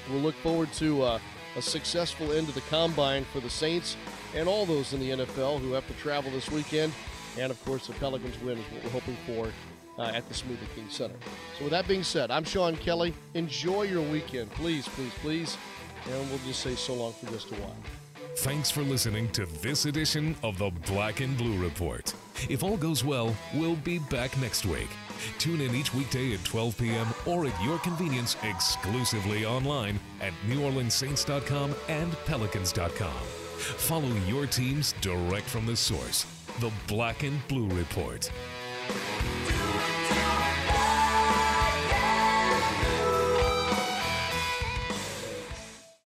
We'll 0.09 0.19
look 0.19 0.35
forward 0.35 0.71
to 0.73 1.03
uh, 1.03 1.19
a 1.55 1.61
successful 1.61 2.33
end 2.33 2.49
of 2.49 2.55
the 2.55 2.61
combine 2.61 3.23
for 3.31 3.39
the 3.39 3.49
Saints 3.49 3.95
and 4.35 4.47
all 4.47 4.65
those 4.65 4.93
in 4.93 4.99
the 4.99 5.11
NFL 5.11 5.59
who 5.59 5.71
have 5.73 5.87
to 5.87 5.93
travel 5.93 6.29
this 6.31 6.49
weekend. 6.51 6.93
And 7.37 7.51
of 7.51 7.63
course, 7.63 7.87
the 7.87 7.93
Pelicans 7.93 8.39
win 8.41 8.57
is 8.57 8.65
what 8.65 8.83
we're 8.83 8.89
hoping 8.89 9.17
for 9.25 9.51
uh, 9.99 10.11
at 10.13 10.27
the 10.27 10.33
Smoothie 10.33 10.73
King 10.75 10.89
Center. 10.89 11.15
So, 11.57 11.65
with 11.65 11.71
that 11.71 11.87
being 11.87 12.03
said, 12.03 12.31
I'm 12.31 12.43
Sean 12.43 12.75
Kelly. 12.77 13.13
Enjoy 13.33 13.83
your 13.83 14.01
weekend, 14.01 14.49
please, 14.51 14.87
please, 14.87 15.13
please. 15.21 15.57
And 16.05 16.29
we'll 16.29 16.39
just 16.39 16.61
say 16.61 16.75
so 16.75 16.93
long 16.93 17.13
for 17.13 17.29
just 17.31 17.51
a 17.51 17.55
while. 17.55 17.75
Thanks 18.37 18.71
for 18.71 18.83
listening 18.83 19.29
to 19.31 19.45
this 19.61 19.85
edition 19.85 20.35
of 20.43 20.57
the 20.57 20.69
Black 20.87 21.19
and 21.19 21.37
Blue 21.37 21.61
Report. 21.61 22.13
If 22.47 22.63
all 22.63 22.77
goes 22.77 23.03
well, 23.03 23.35
we'll 23.53 23.75
be 23.75 23.99
back 23.99 24.37
next 24.39 24.65
week. 24.65 24.87
Tune 25.39 25.59
in 25.59 25.75
each 25.75 25.93
weekday 25.93 26.33
at 26.33 26.43
12 26.45 26.77
p.m. 26.77 27.07
or 27.25 27.45
at 27.45 27.63
your 27.63 27.79
convenience 27.79 28.37
exclusively 28.43 29.45
online 29.45 29.99
at 30.21 30.31
NewOrleansSaints.com 30.47 31.75
and 31.89 32.13
Pelicans.com. 32.25 33.13
Follow 33.59 34.15
your 34.25 34.45
teams 34.45 34.93
direct 35.01 35.47
from 35.47 35.65
the 35.65 35.75
source. 35.75 36.25
The 36.59 36.71
Black 36.87 37.23
and 37.23 37.45
Blue 37.49 37.67
Report. 37.67 38.31